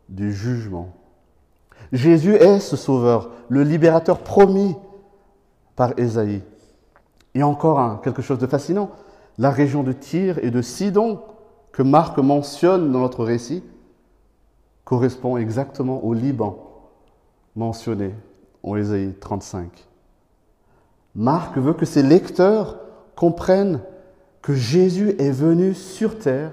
du 0.09 0.33
jugement. 0.33 0.89
Jésus 1.91 2.35
est 2.35 2.59
ce 2.59 2.75
sauveur, 2.75 3.31
le 3.49 3.63
libérateur 3.63 4.19
promis 4.19 4.75
par 5.75 5.97
Ésaïe. 5.97 6.41
Et 7.33 7.43
encore 7.43 8.01
quelque 8.01 8.21
chose 8.21 8.39
de 8.39 8.47
fascinant, 8.47 8.91
la 9.37 9.51
région 9.51 9.83
de 9.83 9.91
Tyr 9.91 10.39
et 10.39 10.51
de 10.51 10.61
Sidon 10.61 11.21
que 11.71 11.83
Marc 11.83 12.17
mentionne 12.17 12.91
dans 12.91 12.99
notre 12.99 13.23
récit 13.23 13.63
correspond 14.85 15.37
exactement 15.37 16.03
au 16.05 16.13
Liban 16.13 16.65
mentionné 17.55 18.13
en 18.63 18.75
Ésaïe 18.75 19.13
35. 19.19 19.87
Marc 21.15 21.57
veut 21.57 21.73
que 21.73 21.85
ses 21.85 22.03
lecteurs 22.03 22.77
comprennent 23.15 23.81
que 24.41 24.53
Jésus 24.53 25.15
est 25.17 25.31
venu 25.31 25.73
sur 25.73 26.19
terre 26.19 26.51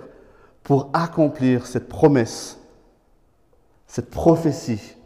pour 0.62 0.90
accomplir 0.92 1.66
cette 1.66 1.88
promesse 1.88 2.61
cette 3.92 4.08
prophétie 4.08 4.96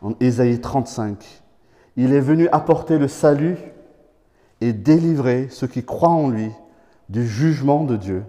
en 0.00 0.14
Ésaïe 0.18 0.58
35. 0.58 1.42
Il 1.98 2.14
est 2.14 2.20
venu 2.20 2.48
apporter 2.50 2.96
le 2.96 3.06
salut 3.06 3.58
et 4.62 4.72
délivrer 4.72 5.48
ceux 5.50 5.66
qui 5.66 5.84
croient 5.84 6.08
en 6.08 6.30
lui 6.30 6.50
du 7.10 7.26
jugement 7.26 7.84
de 7.84 7.96
Dieu. 7.96 8.24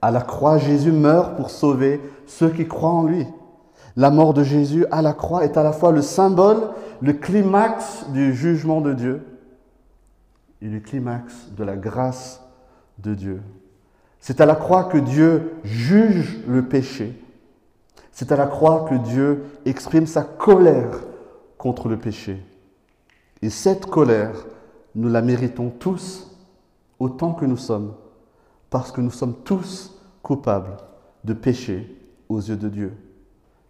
À 0.00 0.10
la 0.10 0.22
croix, 0.22 0.56
Jésus 0.56 0.92
meurt 0.92 1.36
pour 1.36 1.50
sauver 1.50 2.00
ceux 2.24 2.48
qui 2.48 2.66
croient 2.66 2.88
en 2.88 3.04
lui. 3.04 3.26
La 3.96 4.08
mort 4.08 4.32
de 4.32 4.42
Jésus 4.42 4.86
à 4.90 5.02
la 5.02 5.12
croix 5.12 5.44
est 5.44 5.58
à 5.58 5.62
la 5.62 5.72
fois 5.72 5.92
le 5.92 6.00
symbole, 6.00 6.70
le 7.02 7.12
climax 7.12 8.06
du 8.14 8.32
jugement 8.32 8.80
de 8.80 8.94
Dieu 8.94 9.26
et 10.62 10.68
le 10.68 10.80
climax 10.80 11.50
de 11.54 11.64
la 11.64 11.76
grâce 11.76 12.42
de 12.96 13.14
Dieu. 13.14 13.42
C'est 14.20 14.40
à 14.40 14.46
la 14.46 14.54
croix 14.54 14.84
que 14.84 14.96
Dieu 14.96 15.52
juge 15.64 16.38
le 16.48 16.64
péché. 16.64 17.20
C'est 18.14 18.30
à 18.30 18.36
la 18.36 18.46
croix 18.46 18.86
que 18.88 18.94
Dieu 18.94 19.44
exprime 19.66 20.06
sa 20.06 20.22
colère 20.22 21.00
contre 21.58 21.88
le 21.88 21.98
péché. 21.98 22.40
Et 23.42 23.50
cette 23.50 23.86
colère, 23.86 24.46
nous 24.94 25.08
la 25.08 25.20
méritons 25.20 25.68
tous 25.68 26.30
autant 27.00 27.32
que 27.32 27.44
nous 27.44 27.56
sommes, 27.56 27.92
parce 28.70 28.92
que 28.92 29.00
nous 29.00 29.10
sommes 29.10 29.34
tous 29.42 29.98
coupables 30.22 30.76
de 31.24 31.32
péché 31.32 32.00
aux 32.28 32.38
yeux 32.38 32.56
de 32.56 32.68
Dieu. 32.68 32.92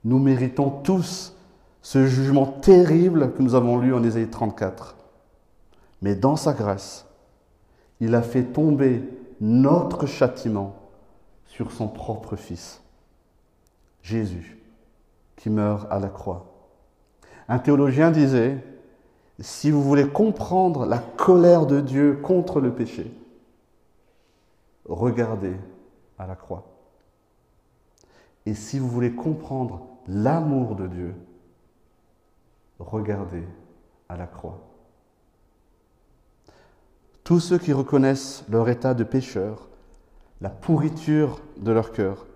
Nous 0.05 0.19
méritons 0.19 0.69
tous 0.69 1.35
ce 1.81 2.07
jugement 2.07 2.45
terrible 2.45 3.33
que 3.33 3.41
nous 3.41 3.55
avons 3.55 3.79
lu 3.79 3.95
en 3.95 4.05
Ésaïe 4.05 4.29
34. 4.29 4.95
Mais 6.03 6.15
dans 6.15 6.37
sa 6.37 6.53
grâce, 6.53 7.07
il 7.99 8.15
a 8.15 8.21
fait 8.21 8.45
tomber 8.45 9.03
notre 9.41 10.05
châtiment 10.05 10.77
sur 11.47 11.73
son 11.73 11.89
propre 11.89 12.37
Fils, 12.37 12.83
Jésus, 14.05 14.59
qui 15.37 15.49
meurt 15.49 15.91
à 15.91 15.99
la 15.99 16.09
croix. 16.09 16.45
Un 17.49 17.59
théologien 17.59 18.11
disait, 18.11 18.63
si 19.41 19.71
vous 19.71 19.83
voulez 19.83 20.07
comprendre 20.07 20.85
la 20.85 20.99
colère 20.99 21.65
de 21.65 21.81
Dieu 21.81 22.21
contre 22.23 22.61
le 22.61 22.75
péché, 22.75 23.11
regardez 24.85 25.57
à 26.19 26.27
la 26.27 26.37
croix. 26.37 26.65
Et 28.45 28.53
si 28.53 28.79
vous 28.79 28.89
voulez 28.89 29.13
comprendre 29.13 29.87
l'amour 30.07 30.77
de 30.77 30.87
Dieu, 30.87 31.15
regardez 32.79 33.45
à 34.11 34.19
la 34.19 34.27
croix. 34.27 34.61
Tous 37.25 37.41
ceux 37.41 37.57
qui 37.57 37.73
reconnaissent 37.73 38.45
leur 38.51 38.69
état 38.69 38.93
de 38.93 39.03
pécheur, 39.03 39.67
la 40.43 40.51
pourriture 40.51 41.41
de 41.57 41.73
leur 41.73 41.91
cœur, 41.93 42.27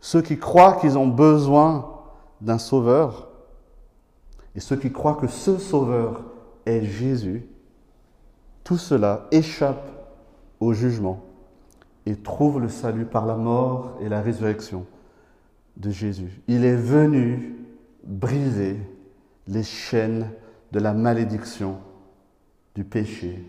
ceux 0.00 0.22
qui 0.22 0.38
croient 0.38 0.76
qu'ils 0.76 0.98
ont 0.98 1.08
besoin 1.08 1.92
d'un 2.40 2.58
sauveur, 2.58 3.28
et 4.54 4.60
ceux 4.60 4.76
qui 4.76 4.92
croient 4.92 5.16
que 5.16 5.26
ce 5.26 5.58
sauveur 5.58 6.24
est 6.64 6.84
Jésus, 6.84 7.46
tout 8.64 8.78
cela 8.78 9.26
échappe 9.30 9.90
au 10.60 10.72
jugement 10.72 11.22
et 12.06 12.16
trouve 12.16 12.60
le 12.60 12.68
salut 12.68 13.04
par 13.04 13.26
la 13.26 13.36
mort 13.36 13.98
et 14.00 14.08
la 14.08 14.22
résurrection 14.22 14.86
de 15.76 15.90
Jésus. 15.90 16.40
Il 16.48 16.64
est 16.64 16.76
venu 16.76 17.56
briser 18.04 18.80
les 19.46 19.62
chaînes 19.62 20.30
de 20.72 20.80
la 20.80 20.94
malédiction, 20.94 21.78
du 22.74 22.84
péché 22.84 23.44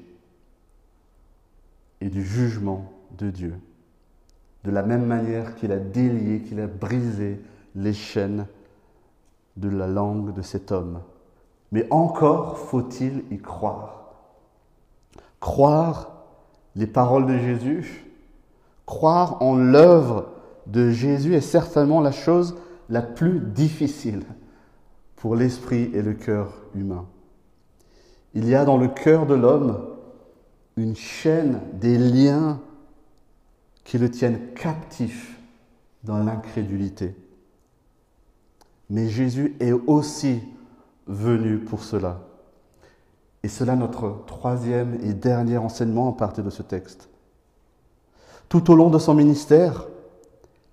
et 2.02 2.10
du 2.10 2.24
jugement 2.24 2.92
de 3.18 3.30
Dieu. 3.30 3.56
De 4.68 4.72
la 4.74 4.84
même 4.84 5.06
manière 5.06 5.56
qu'il 5.56 5.72
a 5.72 5.78
délié, 5.78 6.42
qu'il 6.42 6.60
a 6.60 6.68
brisé 6.68 7.40
les 7.74 7.94
chaînes 7.94 8.48
de 9.56 9.70
la 9.70 9.88
langue 9.88 10.34
de 10.34 10.42
cet 10.42 10.74
homme. 10.74 11.00
Mais 11.72 11.88
encore 11.90 12.58
faut-il 12.58 13.24
y 13.32 13.38
croire. 13.38 14.12
Croire 15.40 16.12
les 16.76 16.86
paroles 16.86 17.28
de 17.28 17.38
Jésus, 17.38 18.08
croire 18.86 19.42
en 19.42 19.56
l'œuvre 19.56 20.32
de 20.66 20.90
Jésus 20.90 21.34
est 21.34 21.40
certainement 21.40 22.02
la 22.02 22.12
chose 22.12 22.58
la 22.90 23.02
plus 23.02 23.40
difficile 23.40 24.24
pour 25.16 25.38
l'esprit 25.38 25.92
et 25.94 26.02
le 26.02 26.14
cœur 26.14 26.52
humain. 26.76 27.06
Il 28.34 28.50
y 28.50 28.54
a 28.54 28.66
dans 28.66 28.78
le 28.78 28.90
cœur 28.90 29.28
de 29.28 29.34
l'homme 29.34 29.78
une 30.76 30.98
chaîne 30.98 31.62
des 31.80 31.98
liens 31.98 32.60
qui 33.88 33.98
le 33.98 34.12
tiennent 34.12 34.52
captif 34.54 35.40
dans 36.04 36.22
l'incrédulité. 36.22 37.16
Mais 38.90 39.08
Jésus 39.08 39.56
est 39.62 39.72
aussi 39.72 40.42
venu 41.08 41.60
pour 41.60 41.82
cela. 41.86 42.20
Et 43.44 43.48
cela 43.48 43.78
notre 43.78 44.26
troisième 44.28 44.96
et 45.06 45.14
dernier 45.14 45.58
enseignement 45.58 46.10
à 46.10 46.18
partir 46.18 46.44
de 46.44 46.50
ce 46.50 46.64
texte. 46.64 47.08
Tout 48.50 48.70
au 48.70 48.76
long 48.76 48.90
de 48.90 49.00
son 49.00 49.14
ministère, 49.14 49.88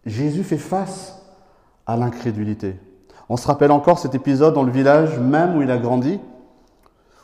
Jésus 0.05 0.43
fait 0.43 0.59
face 0.59 1.23
à 1.87 1.97
l'incrédulité. 1.97 2.81
On 3.29 3.37
se 3.37 3.47
rappelle 3.47 3.71
encore 3.71 4.01
cet 4.01 4.17
épisode 4.17 4.55
dans 4.55 4.65
le 4.65 4.73
village 4.73 5.21
même 5.21 5.57
où 5.57 5.63
il 5.63 5.71
a 5.71 5.79
grandi, 5.79 6.19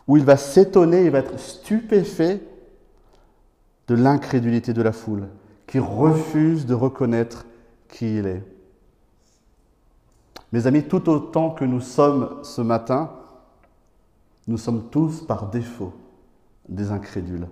où 0.07 0.17
il 0.17 0.25
va 0.25 0.37
s'étonner, 0.37 1.05
il 1.05 1.11
va 1.11 1.19
être 1.19 1.41
stupéfait 1.41 2.41
de 3.89 3.97
l'incrédulité 3.97 4.73
de 4.73 4.83
la 4.83 4.93
foule, 4.93 5.27
qui 5.71 5.79
refuse 5.79 6.67
de 6.67 6.75
reconnaître 6.75 7.47
qui 7.89 8.17
il 8.19 8.27
est. 8.27 8.43
Mes 10.51 10.67
amis, 10.67 10.83
tout 10.83 11.09
autant 11.09 11.51
que 11.51 11.65
nous 11.65 11.81
sommes 11.81 12.41
ce 12.43 12.61
matin, 12.61 13.13
nous 14.49 14.59
sommes 14.59 14.89
tous 14.91 15.25
par 15.25 15.49
défaut 15.49 15.93
des 16.69 16.91
incrédules. 16.91 17.47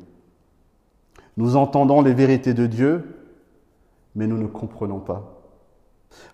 Nous 1.37 1.55
entendons 1.55 2.01
les 2.01 2.13
vérités 2.13 2.55
de 2.55 2.67
Dieu, 2.67 3.17
mais 4.17 4.27
nous 4.27 4.37
ne 4.39 4.49
comprenons 4.49 4.99
pas. 4.99 5.41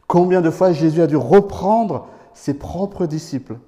Combien 0.07 0.41
de 0.41 0.49
fois 0.49 0.73
Jésus 0.73 1.03
a 1.03 1.07
dû 1.07 1.17
reprendre 1.17 2.09
ses 2.33 2.55
propres 2.55 3.05
disciples 3.05 3.59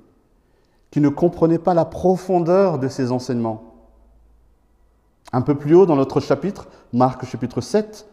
qui 0.91 1.03
ne 1.03 1.11
comprenaient 1.11 1.59
pas 1.59 1.75
la 1.75 1.85
profondeur 1.85 2.79
de 2.79 2.89
ses 2.89 3.13
enseignements? 3.13 3.76
Un 5.33 5.43
peu 5.43 5.55
plus 5.55 5.75
haut 5.75 5.87
dans 5.87 5.97
notre 5.97 6.21
chapitre, 6.21 6.69
Marc 6.93 7.25
chapitre 7.27 7.61
7, 7.61 8.09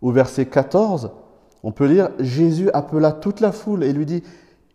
au 0.00 0.12
verset 0.12 0.46
14, 0.46 1.10
on 1.62 1.72
peut 1.72 1.86
lire 1.86 2.10
Jésus 2.18 2.70
appela 2.70 3.12
toute 3.12 3.40
la 3.40 3.52
foule 3.52 3.82
et 3.82 3.92
lui 3.92 4.06
dit 4.06 4.22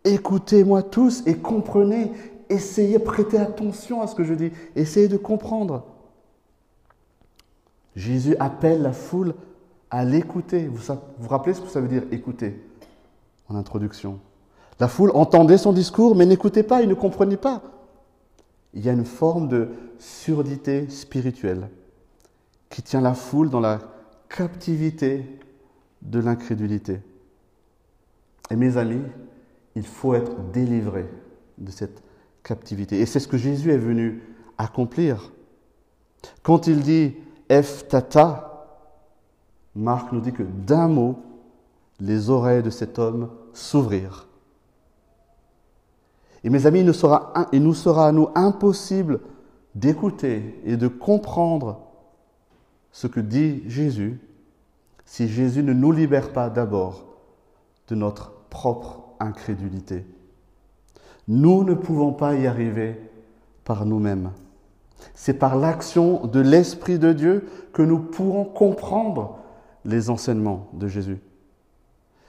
Écoutez-moi 0.04 0.84
tous 0.84 1.24
et 1.26 1.36
comprenez, 1.36 2.12
essayez, 2.50 3.00
prêtez 3.00 3.38
attention 3.38 4.02
à 4.02 4.08
ce 4.08 4.16
que 4.16 4.24
je 4.24 4.34
dis, 4.34 4.52
essayez 4.76 5.08
de 5.08 5.18
comprendre. 5.18 5.84
Jésus 7.96 8.36
appelle 8.40 8.82
la 8.82 8.92
foule 8.92 9.34
à 9.90 10.04
l'écouter. 10.04 10.68
Vous 10.68 10.94
vous 11.20 11.30
rappelez 11.30 11.54
ce 11.54 11.62
que 11.62 11.70
ça 11.70 11.80
veut 11.80 11.88
dire 11.88 12.04
écouter 12.12 12.62
en 13.48 13.56
introduction? 13.56 14.20
La 14.80 14.88
foule 14.88 15.12
entendait 15.14 15.58
son 15.58 15.72
discours 15.72 16.16
mais 16.16 16.26
n'écoutait 16.26 16.64
pas, 16.64 16.82
il 16.82 16.90
ne 16.90 16.96
comprenait 16.96 17.38
pas. 17.38 17.62
Il 18.74 18.84
y 18.84 18.90
a 18.90 18.94
une 18.94 19.06
forme 19.06 19.48
de 19.48 19.70
surdité 20.00 20.90
spirituelle 20.90 21.70
qui 22.70 22.82
tient 22.82 23.02
la 23.02 23.14
foule 23.14 23.50
dans 23.50 23.60
la 23.60 23.80
captivité 24.30 25.40
de 26.02 26.20
l'incrédulité. 26.20 27.00
Et 28.50 28.56
mes 28.56 28.78
amis, 28.78 29.04
il 29.76 29.86
faut 29.86 30.14
être 30.14 30.36
délivré 30.52 31.08
de 31.58 31.72
cette 31.72 32.04
captivité. 32.44 33.00
Et 33.00 33.06
c'est 33.06 33.20
ce 33.20 33.28
que 33.28 33.38
Jésus 33.38 33.72
est 33.72 33.78
venu 33.78 34.22
accomplir. 34.58 35.32
Quand 36.42 36.68
il 36.68 36.82
dit 36.82 37.16
F 37.50 37.88
tata, 37.88 38.50
Marc 39.76 40.12
nous 40.12 40.22
dit 40.22 40.34
que 40.34 40.44
d'un 40.44 40.88
mot, 40.88 41.18
les 42.00 42.30
oreilles 42.30 42.64
de 42.64 42.70
cet 42.70 43.00
homme 43.00 43.30
s'ouvrirent. 43.54 44.28
Et 46.44 46.50
mes 46.50 46.66
amis, 46.66 46.80
il 46.80 46.86
nous 46.86 46.94
sera, 47.74 48.08
à 48.08 48.12
nous 48.12 48.30
impossible 48.36 49.20
d'écouter 49.76 50.60
et 50.66 50.78
de 50.78 50.88
comprendre 50.88 51.80
ce 52.92 53.08
que 53.08 53.20
dit 53.20 53.64
Jésus 53.68 54.20
si 55.06 55.28
Jésus 55.28 55.64
ne 55.64 55.74
nous 55.74 55.92
libère 55.92 56.32
pas 56.32 56.50
d'abord 56.50 57.06
de 57.88 57.96
notre 57.96 58.32
propre 58.50 59.04
incrédulité. 59.20 60.06
Nous 61.28 61.64
ne 61.64 61.74
pouvons 61.74 62.14
pas 62.14 62.36
y 62.36 62.48
arriver 62.48 63.00
par 63.64 63.86
nous-mêmes. 63.86 64.32
C'est 65.14 65.34
par 65.34 65.58
l'action 65.58 66.28
de 66.28 66.40
l'Esprit 66.40 67.00
de 67.00 67.14
Dieu 67.14 67.48
que 67.74 67.82
nous 67.82 68.00
pourrons 68.00 68.46
comprendre 68.46 69.40
les 69.86 70.10
enseignements 70.10 70.70
de 70.74 70.88
Jésus. 70.88 71.20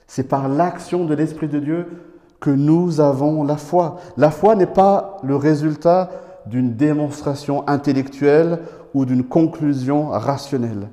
C'est 0.06 0.28
par 0.28 0.48
l'action 0.48 1.04
de 1.04 1.14
l'Esprit 1.14 1.48
de 1.48 1.58
Dieu 1.58 1.86
que 2.44 2.50
nous 2.50 3.00
avons 3.00 3.42
la 3.42 3.56
foi. 3.56 3.96
La 4.18 4.30
foi 4.30 4.54
n'est 4.54 4.66
pas 4.66 5.16
le 5.22 5.34
résultat 5.34 6.10
d'une 6.44 6.76
démonstration 6.76 7.66
intellectuelle 7.66 8.58
ou 8.92 9.06
d'une 9.06 9.24
conclusion 9.24 10.10
rationnelle. 10.10 10.90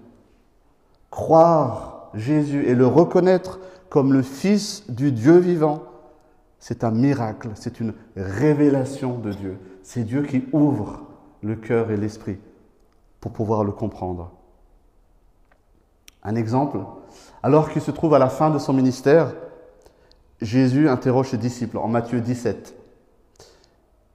Croire 1.09 2.09
Jésus 2.13 2.65
et 2.67 2.73
le 2.73 2.87
reconnaître 2.87 3.59
comme 3.89 4.13
le 4.13 4.21
Fils 4.21 4.89
du 4.89 5.11
Dieu 5.11 5.39
vivant, 5.39 5.83
c'est 6.57 6.85
un 6.85 6.91
miracle, 6.91 7.49
c'est 7.55 7.81
une 7.81 7.95
révélation 8.15 9.17
de 9.17 9.33
Dieu. 9.33 9.57
C'est 9.83 10.05
Dieu 10.05 10.21
qui 10.21 10.45
ouvre 10.53 11.01
le 11.43 11.57
cœur 11.57 11.91
et 11.91 11.97
l'esprit 11.97 12.39
pour 13.19 13.33
pouvoir 13.33 13.65
le 13.65 13.73
comprendre. 13.73 14.31
Un 16.23 16.35
exemple, 16.35 16.77
alors 17.43 17.69
qu'il 17.71 17.81
se 17.81 17.91
trouve 17.91 18.13
à 18.13 18.19
la 18.19 18.29
fin 18.29 18.51
de 18.51 18.57
son 18.57 18.71
ministère, 18.71 19.33
Jésus 20.41 20.89
interroge 20.89 21.29
ses 21.29 21.37
disciples 21.37 21.77
en 21.77 21.87
Matthieu 21.87 22.19
17. 22.19 22.75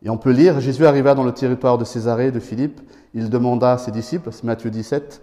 Et 0.03 0.11
on 0.11 0.19
peut 0.19 0.31
lire, 0.31 0.61
Jésus 0.61 0.87
arriva 0.87 1.15
dans 1.15 1.25
le 1.25 1.33
territoire 1.33 1.79
de 1.79 1.85
Césarée 1.85 2.31
de 2.31 2.41
Philippe, 2.41 2.81
il 3.15 3.31
demanda 3.31 3.73
à 3.73 3.79
ses 3.79 3.93
disciples, 3.93 4.31
c'est 4.33 4.45
Matthieu 4.45 4.71
17, 4.71 5.23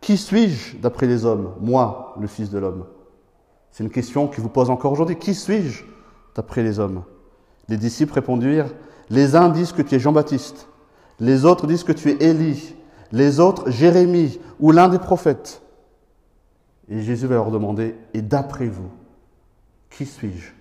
Qui 0.00 0.16
suis-je 0.16 0.76
d'après 0.78 1.06
les 1.06 1.24
hommes 1.24 1.54
Moi, 1.60 2.14
le 2.20 2.26
Fils 2.26 2.50
de 2.50 2.58
l'homme? 2.58 2.86
C'est 3.70 3.84
une 3.84 3.90
question 3.90 4.26
qui 4.26 4.40
vous 4.40 4.48
pose 4.48 4.70
encore 4.70 4.92
aujourd'hui. 4.92 5.16
Qui 5.16 5.34
suis-je 5.34 5.84
d'après 6.34 6.62
les 6.62 6.80
hommes? 6.80 7.04
Les 7.68 7.76
disciples 7.76 8.14
répondirent, 8.14 8.66
Les 9.08 9.36
uns 9.36 9.48
disent 9.48 9.72
que 9.72 9.82
tu 9.82 9.94
es 9.94 9.98
Jean-Baptiste, 10.00 10.68
les 11.20 11.44
autres 11.44 11.66
disent 11.66 11.84
que 11.84 11.92
tu 11.92 12.10
es 12.10 12.24
Élie, 12.24 12.74
les 13.12 13.40
autres 13.40 13.70
Jérémie 13.70 14.40
ou 14.58 14.72
l'un 14.72 14.88
des 14.88 14.98
prophètes. 14.98 15.62
Et 16.88 17.02
Jésus 17.02 17.26
va 17.26 17.36
leur 17.36 17.50
demander, 17.50 17.96
et 18.14 18.22
d'après 18.22 18.66
vous, 18.66 18.90
qui 19.90 20.06
suis-je? 20.06 20.52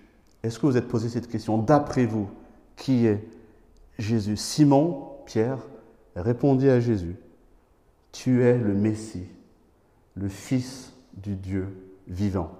Est-ce 0.44 0.60
que 0.60 0.66
vous 0.66 0.78
êtes 0.78 0.88
posé 0.88 1.10
cette 1.10 1.28
question 1.28 1.58
D'après 1.58 2.06
vous, 2.06 2.30
qui 2.76 3.06
est 3.06 3.26
Jésus? 3.98 4.38
Simon, 4.38 5.10
Pierre, 5.26 5.60
répondit 6.16 6.70
à 6.70 6.80
Jésus, 6.80 7.16
Tu 8.12 8.44
es 8.44 8.58
le 8.58 8.74
Messie, 8.74 9.28
le 10.16 10.30
Fils 10.30 10.94
du 11.14 11.36
Dieu 11.36 11.68
vivant. 12.08 12.52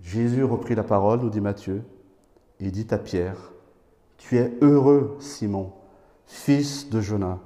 Jésus 0.00 0.44
reprit 0.44 0.74
la 0.74 0.84
parole, 0.84 1.20
nous 1.20 1.30
dit 1.30 1.40
Matthieu, 1.40 1.82
et 2.60 2.70
dit 2.70 2.86
à 2.90 2.98
Pierre, 2.98 3.52
Tu 4.16 4.38
es 4.38 4.52
heureux, 4.60 5.16
Simon, 5.20 5.72
fils 6.26 6.88
de 6.90 7.00
Jonas, 7.00 7.38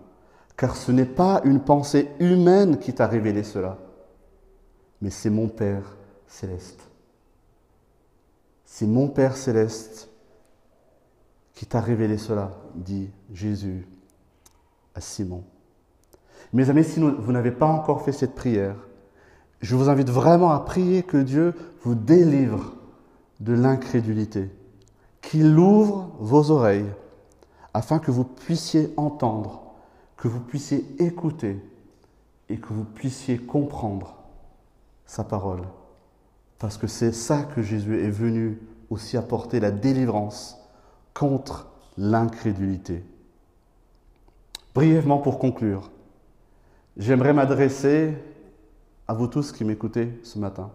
car 0.57 0.77
ce 0.77 0.93
n'est 0.93 1.07
pas 1.07 1.41
une 1.45 1.61
pensée 1.61 2.09
humaine 2.19 2.79
qui 2.79 2.93
t'a 2.93 3.07
révélé 3.07 3.43
cela, 3.43 3.79
mais 5.01 5.11
c'est 5.11 5.31
mon 5.31 5.49
Père 5.49 5.97
céleste. 6.27 6.92
C'est 8.75 8.87
mon 8.87 9.07
Père 9.07 9.37
céleste 9.37 10.09
qui 11.53 11.67
t'a 11.67 11.83
révélé 11.83 12.17
cela, 12.17 12.53
dit 12.75 13.11
Jésus 13.31 13.87
à 14.95 15.03
Simon. 15.03 15.45
Mes 16.55 16.71
amis, 16.71 16.83
si 16.83 16.99
vous 16.99 17.33
n'avez 17.33 17.51
pas 17.51 17.67
encore 17.67 18.01
fait 18.01 18.13
cette 18.13 18.35
prière, 18.35 18.77
je 19.61 19.77
vous 19.77 19.91
invite 19.91 20.09
vraiment 20.09 20.53
à 20.53 20.61
prier 20.61 21.03
que 21.03 21.19
Dieu 21.19 21.53
vous 21.83 21.95
délivre 21.95 22.73
de 23.41 23.53
l'incrédulité, 23.53 24.51
qu'il 25.21 25.59
ouvre 25.59 26.11
vos 26.19 26.51
oreilles 26.51 26.91
afin 27.75 27.99
que 27.99 28.11
vous 28.11 28.25
puissiez 28.25 28.95
entendre, 28.97 29.75
que 30.17 30.29
vous 30.29 30.41
puissiez 30.41 30.87
écouter 30.99 31.61
et 32.49 32.57
que 32.57 32.73
vous 32.73 32.85
puissiez 32.85 33.37
comprendre 33.37 34.17
sa 35.05 35.25
parole. 35.25 35.61
Parce 36.63 36.79
que 36.79 36.87
c'est 36.87 37.11
ça 37.11 37.43
que 37.43 37.61
Jésus 37.61 38.05
est 38.05 38.11
venu 38.11 38.61
aussi 38.89 39.17
apporter, 39.17 39.59
la 39.59 39.73
délivrance 39.73 40.57
contre 41.13 41.67
l'incrédulité. 41.99 43.05
Brièvement 44.73 45.19
pour 45.19 45.41
conclure, 45.41 45.91
j'aimerais 46.97 47.33
m'adresser 47.33 48.15
à 49.09 49.15
vous 49.15 49.27
tous 49.27 49.51
qui 49.51 49.65
m'écoutez 49.65 50.21
ce 50.23 50.39
matin. 50.39 50.71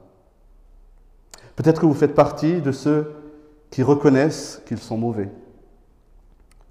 Peut-être 1.55 1.79
que 1.79 1.85
vous 1.85 1.93
faites 1.93 2.15
partie 2.15 2.59
de 2.59 2.73
ceux 2.73 3.15
qui 3.69 3.81
reconnaissent 3.81 4.61
qu'ils 4.67 4.79
sont 4.79 4.97
mauvais, 4.97 5.31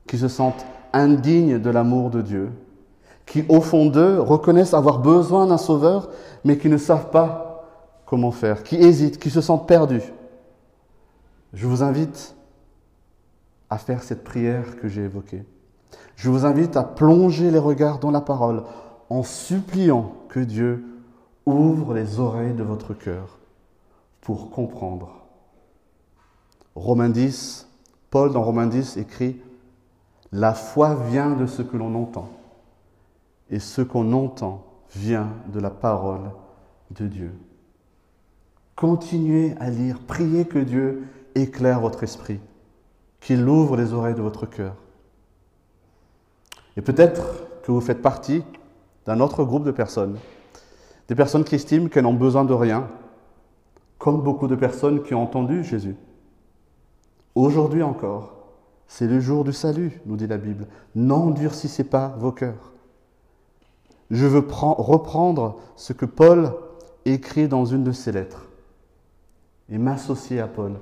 qui 0.06 0.18
se 0.18 0.28
sentent 0.28 0.66
indignes 0.92 1.58
de 1.58 1.70
l'amour 1.70 2.10
de 2.10 2.20
Dieu, 2.20 2.50
qui 3.24 3.46
au 3.48 3.62
fond 3.62 3.86
d'eux 3.86 4.20
reconnaissent 4.20 4.74
avoir 4.74 4.98
besoin 4.98 5.46
d'un 5.46 5.56
sauveur, 5.56 6.10
mais 6.44 6.58
qui 6.58 6.68
ne 6.68 6.76
savent 6.76 7.08
pas 7.08 7.46
comment 8.06 8.30
faire, 8.30 8.62
qui 8.62 8.76
hésitent, 8.76 9.18
qui 9.18 9.30
se 9.30 9.40
sentent 9.40 9.68
perdus. 9.68 10.12
Je 11.52 11.66
vous 11.66 11.82
invite 11.82 12.34
à 13.68 13.78
faire 13.78 14.02
cette 14.02 14.24
prière 14.24 14.76
que 14.80 14.88
j'ai 14.88 15.02
évoquée. 15.02 15.44
Je 16.14 16.30
vous 16.30 16.46
invite 16.46 16.76
à 16.76 16.84
plonger 16.84 17.50
les 17.50 17.58
regards 17.58 17.98
dans 17.98 18.10
la 18.10 18.20
parole 18.20 18.62
en 19.10 19.22
suppliant 19.22 20.12
que 20.28 20.40
Dieu 20.40 20.84
ouvre 21.44 21.94
les 21.94 22.18
oreilles 22.18 22.54
de 22.54 22.62
votre 22.62 22.94
cœur 22.94 23.38
pour 24.20 24.50
comprendre. 24.50 25.24
Romains 26.74 27.08
10, 27.08 27.68
Paul 28.10 28.32
dans 28.32 28.42
Romains 28.42 28.66
10 28.66 28.96
écrit 28.96 29.40
La 30.32 30.54
foi 30.54 30.94
vient 30.94 31.30
de 31.30 31.46
ce 31.46 31.62
que 31.62 31.76
l'on 31.76 31.94
entend, 31.94 32.28
et 33.50 33.58
ce 33.58 33.82
qu'on 33.82 34.12
entend 34.12 34.64
vient 34.94 35.28
de 35.52 35.60
la 35.60 35.70
parole 35.70 36.30
de 36.90 37.06
Dieu. 37.06 37.32
Continuez 38.76 39.54
à 39.58 39.70
lire, 39.70 39.98
priez 40.06 40.44
que 40.44 40.58
Dieu 40.58 41.04
éclaire 41.34 41.80
votre 41.80 42.02
esprit, 42.02 42.40
qu'il 43.20 43.48
ouvre 43.48 43.76
les 43.76 43.92
oreilles 43.92 44.14
de 44.14 44.22
votre 44.22 44.46
cœur. 44.46 44.76
Et 46.76 46.82
peut-être 46.82 47.62
que 47.62 47.72
vous 47.72 47.80
faites 47.80 48.02
partie 48.02 48.44
d'un 49.06 49.20
autre 49.20 49.44
groupe 49.44 49.64
de 49.64 49.70
personnes 49.70 50.18
des 51.08 51.14
personnes 51.14 51.44
qui 51.44 51.54
estiment 51.54 51.88
qu'elles 51.88 52.02
n'ont 52.02 52.14
besoin 52.14 52.44
de 52.44 52.52
rien, 52.52 52.88
comme 53.98 54.22
beaucoup 54.22 54.48
de 54.48 54.56
personnes 54.56 55.02
qui 55.02 55.14
ont 55.14 55.22
entendu 55.22 55.64
Jésus. 55.64 55.96
Aujourd'hui 57.34 57.82
encore, 57.82 58.34
c'est 58.88 59.06
le 59.06 59.20
jour 59.20 59.44
du 59.44 59.52
salut, 59.52 60.00
nous 60.06 60.16
dit 60.16 60.26
la 60.26 60.38
Bible. 60.38 60.66
N'endurcissez 60.94 61.84
pas 61.84 62.14
vos 62.18 62.32
cœurs. 62.32 62.72
Je 64.10 64.26
veux 64.26 64.46
reprendre 64.48 65.58
ce 65.76 65.92
que 65.92 66.06
Paul 66.06 66.52
écrit 67.04 67.48
dans 67.48 67.64
une 67.64 67.84
de 67.84 67.92
ses 67.92 68.12
lettres 68.12 68.45
et 69.70 69.78
m'associer 69.78 70.40
à 70.40 70.46
Paul. 70.46 70.78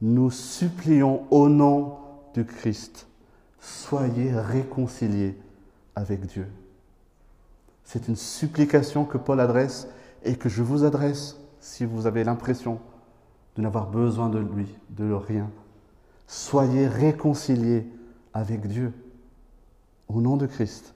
Nous 0.00 0.30
supplions 0.30 1.24
au 1.30 1.48
nom 1.48 1.98
du 2.34 2.44
Christ, 2.44 3.06
soyez 3.60 4.32
réconciliés 4.32 5.36
avec 5.94 6.26
Dieu. 6.26 6.46
C'est 7.84 8.08
une 8.08 8.16
supplication 8.16 9.04
que 9.04 9.18
Paul 9.18 9.40
adresse 9.40 9.88
et 10.24 10.36
que 10.36 10.48
je 10.48 10.62
vous 10.62 10.84
adresse 10.84 11.38
si 11.60 11.84
vous 11.84 12.06
avez 12.06 12.24
l'impression 12.24 12.78
de 13.56 13.62
n'avoir 13.62 13.88
besoin 13.88 14.28
de 14.28 14.38
lui, 14.38 14.66
de 14.90 15.12
rien. 15.12 15.50
Soyez 16.26 16.86
réconciliés 16.86 17.86
avec 18.32 18.66
Dieu 18.66 18.92
au 20.08 20.20
nom 20.20 20.36
de 20.36 20.46
Christ. 20.46 20.94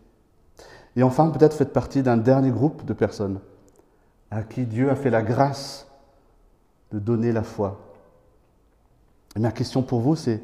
Et 0.96 1.02
enfin, 1.02 1.28
peut-être 1.30 1.56
faites 1.56 1.72
partie 1.72 2.02
d'un 2.02 2.16
dernier 2.16 2.50
groupe 2.50 2.84
de 2.84 2.92
personnes 2.92 3.40
à 4.30 4.42
qui 4.42 4.64
Dieu 4.64 4.90
a 4.90 4.96
fait 4.96 5.10
la 5.10 5.22
grâce 5.22 5.86
de 6.94 7.00
donner 7.00 7.32
la 7.32 7.42
foi. 7.42 7.80
Ma 9.36 9.50
question 9.50 9.82
pour 9.82 9.98
vous, 10.00 10.14
c'est 10.14 10.40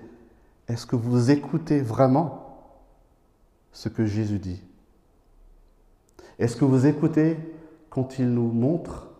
est-ce 0.66 0.84
que 0.84 0.96
vous 0.96 1.30
écoutez 1.30 1.80
vraiment 1.80 2.58
ce 3.72 3.88
que 3.88 4.04
Jésus 4.04 4.40
dit? 4.40 4.60
Est-ce 6.40 6.56
que 6.56 6.64
vous 6.64 6.86
écoutez 6.86 7.36
quand 7.88 8.18
il 8.18 8.30
nous 8.30 8.50
montre 8.50 9.10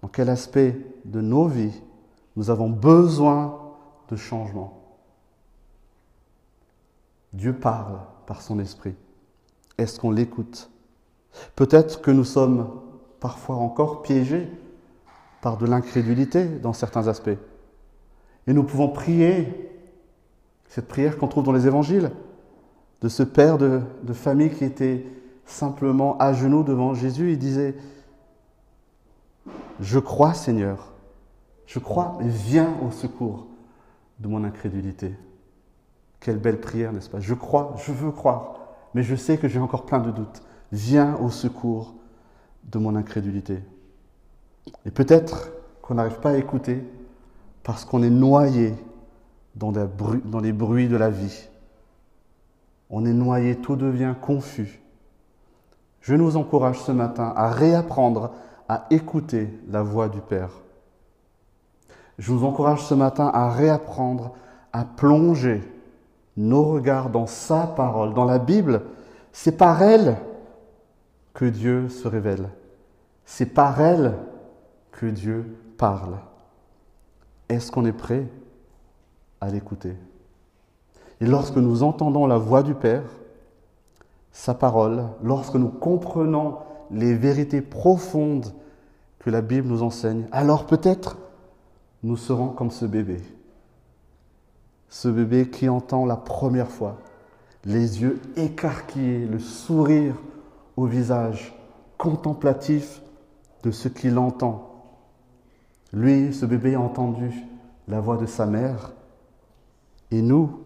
dans 0.00 0.08
quel 0.08 0.30
aspect 0.30 0.80
de 1.04 1.20
nos 1.20 1.46
vies 1.46 1.78
nous 2.36 2.48
avons 2.48 2.70
besoin 2.70 3.74
de 4.08 4.16
changement? 4.16 4.80
Dieu 7.34 7.52
parle 7.52 7.98
par 8.24 8.40
son 8.40 8.58
esprit. 8.60 8.94
Est-ce 9.76 10.00
qu'on 10.00 10.10
l'écoute? 10.10 10.70
Peut-être 11.54 12.00
que 12.00 12.10
nous 12.10 12.24
sommes 12.24 12.80
parfois 13.20 13.56
encore 13.56 14.00
piégés 14.00 14.48
par 15.40 15.56
de 15.56 15.66
l'incrédulité 15.66 16.44
dans 16.44 16.72
certains 16.72 17.08
aspects. 17.08 17.30
Et 18.46 18.52
nous 18.52 18.64
pouvons 18.64 18.88
prier 18.88 19.68
cette 20.68 20.88
prière 20.88 21.18
qu'on 21.18 21.28
trouve 21.28 21.44
dans 21.44 21.52
les 21.52 21.66
évangiles 21.66 22.10
de 23.00 23.08
ce 23.08 23.22
père 23.22 23.58
de, 23.58 23.80
famille 24.12 24.50
qui 24.50 24.64
était 24.64 25.06
simplement 25.46 26.18
à 26.18 26.32
genoux 26.32 26.62
devant 26.62 26.94
Jésus, 26.94 27.32
il 27.32 27.38
disait, 27.38 27.76
je 29.80 29.98
crois 29.98 30.34
Seigneur, 30.34 30.92
je 31.66 31.78
crois, 31.78 32.18
mais 32.20 32.28
viens 32.28 32.74
au 32.86 32.90
secours 32.90 33.46
de 34.18 34.28
mon 34.28 34.42
incrédulité. 34.44 35.14
Quelle 36.20 36.38
belle 36.38 36.60
prière, 36.60 36.92
n'est-ce 36.92 37.08
pas? 37.08 37.20
Je 37.20 37.34
crois, 37.34 37.74
je 37.84 37.92
veux 37.92 38.10
croire, 38.10 38.58
mais 38.94 39.02
je 39.02 39.14
sais 39.14 39.38
que 39.38 39.46
j'ai 39.46 39.60
encore 39.60 39.86
plein 39.86 40.00
de 40.00 40.10
doutes. 40.10 40.42
Viens 40.72 41.16
au 41.16 41.30
secours 41.30 41.94
de 42.64 42.78
mon 42.78 42.96
incrédulité. 42.96 43.62
Et 44.86 44.90
peut-être 44.90 45.50
qu'on 45.82 45.94
n'arrive 45.94 46.20
pas 46.20 46.30
à 46.30 46.36
écouter 46.36 46.82
parce 47.62 47.84
qu'on 47.84 48.02
est 48.02 48.10
noyé 48.10 48.74
dans, 49.54 49.72
les 50.40 50.52
bruits 50.52 50.88
de 50.88 50.96
la 50.96 51.10
vie. 51.10 51.48
On 52.90 53.04
est 53.04 53.12
noyé, 53.12 53.56
tout 53.56 53.76
devient 53.76 54.14
confus. 54.20 54.80
Je 56.00 56.14
nous 56.14 56.36
encourage 56.36 56.80
ce 56.80 56.92
matin 56.92 57.32
à 57.36 57.50
réapprendre 57.50 58.30
à 58.68 58.86
écouter 58.90 59.48
la 59.68 59.82
voix 59.82 60.08
du 60.08 60.20
Père. 60.20 60.50
Je 62.18 62.32
vous 62.32 62.44
encourage 62.44 62.82
ce 62.82 62.94
matin 62.94 63.30
à 63.32 63.50
réapprendre 63.50 64.34
à 64.72 64.84
plonger 64.84 65.62
nos 66.36 66.64
regards 66.64 67.10
dans 67.10 67.26
sa 67.26 67.66
parole, 67.66 68.14
dans 68.14 68.24
la 68.24 68.38
Bible. 68.38 68.82
C'est 69.32 69.56
par 69.56 69.82
elle 69.82 70.16
que 71.34 71.44
Dieu 71.44 71.88
se 71.88 72.08
révèle. 72.08 72.48
C'est 73.24 73.46
par 73.46 73.80
elle 73.80 74.14
que 74.98 75.06
Dieu 75.06 75.56
parle. 75.76 76.16
Est-ce 77.48 77.70
qu'on 77.70 77.84
est 77.84 77.92
prêt 77.92 78.26
à 79.40 79.48
l'écouter? 79.48 79.94
Et 81.20 81.26
lorsque 81.26 81.56
nous 81.56 81.84
entendons 81.84 82.26
la 82.26 82.36
voix 82.36 82.64
du 82.64 82.74
Père, 82.74 83.04
sa 84.32 84.54
parole, 84.54 85.04
lorsque 85.22 85.54
nous 85.54 85.68
comprenons 85.68 86.56
les 86.90 87.14
vérités 87.14 87.60
profondes 87.60 88.52
que 89.20 89.30
la 89.30 89.40
Bible 89.40 89.68
nous 89.68 89.84
enseigne, 89.84 90.26
alors 90.32 90.66
peut-être 90.66 91.16
nous 92.02 92.16
serons 92.16 92.48
comme 92.48 92.72
ce 92.72 92.84
bébé. 92.84 93.22
Ce 94.88 95.06
bébé 95.06 95.48
qui 95.48 95.68
entend 95.68 96.06
la 96.06 96.16
première 96.16 96.72
fois, 96.72 96.98
les 97.64 98.02
yeux 98.02 98.20
écarquillés, 98.34 99.26
le 99.26 99.38
sourire 99.38 100.16
au 100.76 100.86
visage, 100.86 101.56
contemplatif 101.98 103.00
de 103.62 103.70
ce 103.70 103.86
qu'il 103.86 104.18
entend. 104.18 104.67
Lui, 105.92 106.34
ce 106.34 106.46
bébé 106.46 106.74
a 106.74 106.80
entendu 106.80 107.32
la 107.86 108.00
voix 108.00 108.16
de 108.16 108.26
sa 108.26 108.46
mère, 108.46 108.92
et 110.10 110.22
nous, 110.22 110.60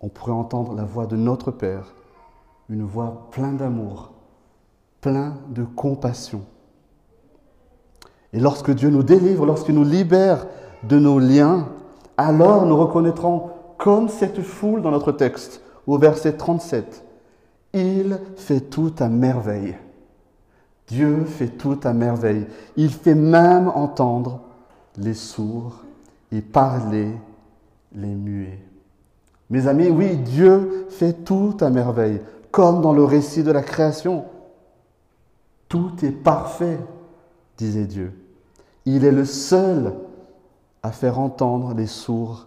on 0.00 0.08
pourrait 0.08 0.32
entendre 0.32 0.74
la 0.74 0.84
voix 0.84 1.06
de 1.06 1.16
notre 1.16 1.50
Père, 1.50 1.94
une 2.68 2.82
voix 2.84 3.28
pleine 3.30 3.56
d'amour, 3.56 4.12
plein 5.00 5.34
de 5.48 5.64
compassion. 5.64 6.42
Et 8.32 8.40
lorsque 8.40 8.70
Dieu 8.70 8.90
nous 8.90 9.02
délivre, 9.02 9.46
lorsqu'il 9.46 9.74
nous 9.74 9.84
libère 9.84 10.46
de 10.82 10.98
nos 10.98 11.18
liens, 11.18 11.68
alors 12.16 12.66
nous 12.66 12.76
reconnaîtrons, 12.76 13.50
comme 13.78 14.08
cette 14.08 14.42
foule 14.42 14.82
dans 14.82 14.90
notre 14.90 15.12
texte, 15.12 15.62
au 15.86 15.98
verset 15.98 16.34
37, 16.34 17.04
Il 17.72 18.18
fait 18.36 18.60
tout 18.60 18.92
à 18.98 19.08
merveille. 19.08 19.76
Dieu 20.88 21.24
fait 21.24 21.48
tout 21.48 21.78
à 21.82 21.92
merveille. 21.92 22.46
Il 22.76 22.90
fait 22.90 23.14
même 23.14 23.68
entendre 23.68 24.40
les 24.98 25.14
sourds 25.14 25.82
et 26.32 26.40
parler 26.40 27.12
les 27.94 28.14
muets. 28.14 28.62
Mes 29.50 29.68
amis, 29.68 29.88
oui, 29.88 30.16
Dieu 30.16 30.86
fait 30.90 31.24
tout 31.24 31.56
à 31.60 31.70
merveille, 31.70 32.20
comme 32.50 32.80
dans 32.80 32.92
le 32.92 33.04
récit 33.04 33.42
de 33.42 33.52
la 33.52 33.62
création. 33.62 34.24
Tout 35.68 35.92
est 36.02 36.12
parfait, 36.12 36.78
disait 37.56 37.86
Dieu. 37.86 38.12
Il 38.84 39.04
est 39.04 39.12
le 39.12 39.24
seul 39.24 39.94
à 40.82 40.92
faire 40.92 41.18
entendre 41.18 41.74
les 41.74 41.86
sourds 41.86 42.46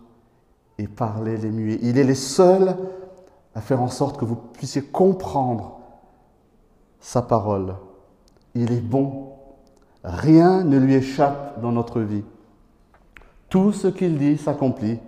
et 0.78 0.88
parler 0.88 1.38
les 1.38 1.52
muets. 1.52 1.80
Il 1.82 1.98
est 1.98 2.04
le 2.04 2.16
seul 2.16 2.76
à 3.56 3.62
faire 3.62 3.82
en 3.82 3.90
sorte 3.90 4.18
que 4.18 4.26
vous 4.26 4.36
puissiez 4.36 4.82
comprendre 4.82 5.80
sa 7.00 7.22
parole. 7.22 7.76
Il 8.56 8.72
est 8.72 8.82
bon. 8.82 9.34
Rien 10.04 10.64
ne 10.64 10.78
lui 10.78 10.96
échappe 10.96 11.62
dans 11.62 11.72
notre 11.72 12.00
vie. 12.00 12.24
Tout 13.50 13.72
ce 13.72 13.88
qu'il 13.88 14.18
dit 14.18 14.38
s'accomplit. 14.38 15.00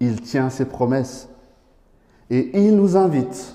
Il 0.00 0.20
tient 0.20 0.50
ses 0.50 0.66
promesses. 0.66 1.28
Et 2.30 2.66
il 2.66 2.76
nous 2.76 2.96
invite, 2.96 3.54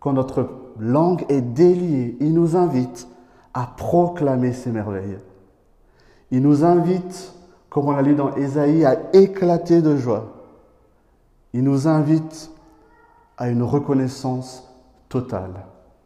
quand 0.00 0.12
notre 0.12 0.50
langue 0.78 1.24
est 1.28 1.40
déliée, 1.40 2.16
il 2.20 2.34
nous 2.34 2.56
invite 2.56 3.08
à 3.54 3.66
proclamer 3.66 4.52
ses 4.52 4.70
merveilles. 4.70 5.18
Il 6.30 6.42
nous 6.42 6.64
invite, 6.64 7.32
comme 7.68 7.88
on 7.88 7.92
l'a 7.92 8.02
lu 8.02 8.14
dans 8.14 8.34
Ésaïe, 8.34 8.84
à 8.84 8.98
éclater 9.12 9.82
de 9.82 9.96
joie. 9.96 10.32
Il 11.52 11.62
nous 11.62 11.88
invite 11.88 12.50
à 13.36 13.48
une 13.48 13.62
reconnaissance 13.62 14.68
totale. 15.08 15.66